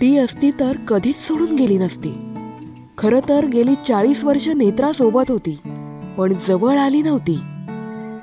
ती 0.00 0.16
असती 0.16 0.50
तर 0.60 0.76
कधीच 0.76 1.18
सोडून 1.18 1.56
गेली 1.56 1.78
नसती. 1.78 2.34
खरं 2.98 3.28
तर 3.28 3.46
गेली 3.46 3.74
चाळीस 3.88 4.24
वर्ष 4.24 4.48
नेत्रासोबत 4.48 5.30
होती 5.30 5.58
पण 6.18 6.32
जवळ 6.48 6.78
आली 6.78 7.02
नव्हती. 7.02 7.38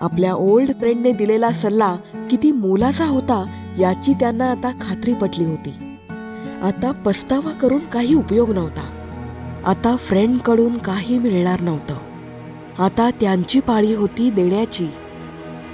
आपल्या 0.01 0.33
ओल्ड 0.33 0.69
फ्रेंडने 0.79 1.11
दिलेला 1.11 1.51
सल्ला 1.51 1.95
किती 2.31 2.51
मोलाचा 2.51 3.05
होता 3.05 3.45
याची 3.79 4.13
त्यांना 4.13 4.51
आता 4.51 4.71
खात्री 4.81 5.13
पटली 5.13 5.45
होती. 5.45 5.97
आता 6.61 6.91
पस्तावा 7.05 7.51
करून 7.51 7.79
काही 7.79 8.13
उपयोग 8.13 8.53
नव्हता. 8.53 8.89
आता 9.65 9.95
फ्रेंडकडून 9.95 10.77
काही 10.77 11.17
मिळणार 11.17 11.61
नव्हतं. 11.61 11.95
आता 12.83 13.09
त्यांची 13.09 13.59
पाळी 13.59 13.93
होती 13.93 14.29
देण्याची. 14.29 14.87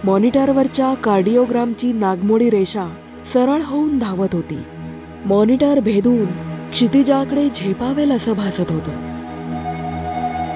मॉनिटरवरच्या 0.04 0.94
कार्डिओग्रामची 0.94 1.94
नागमोडी 1.94 2.50
रेषा 2.50 2.88
सरळ 3.34 3.62
होऊन 3.62 4.00
धावत 4.00 4.30
होती. 4.34 4.58
मॉनिटर 5.26 5.80
भेदून 5.80 6.26
क्षितिजाकडे 6.72 7.50
झेपावेल 7.50 8.12
असं 8.12 8.34
भासत 8.34 8.72
होतं. 8.72 8.92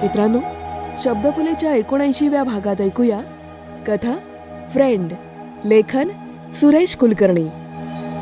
मित्रांनो 0.01 0.39
शब्दफुलेच्या 1.03 1.75
एकोणऐंशीव्या 1.75 2.43
भागात 2.43 2.81
ऐकूया. 2.81 3.21
कथा 3.87 4.15
फ्रेंड 4.73 5.13
लेखन 5.65 6.09
सुरेश 6.59 6.95
कुलकर्णी. 6.95 7.47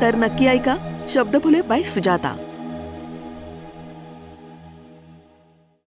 तर 0.01 0.16
नक्की 0.16 0.45
ऐका 0.45 0.78
शब्दफुले 1.07 1.62
बाय 1.62 1.84
सुजाता. 1.84 2.36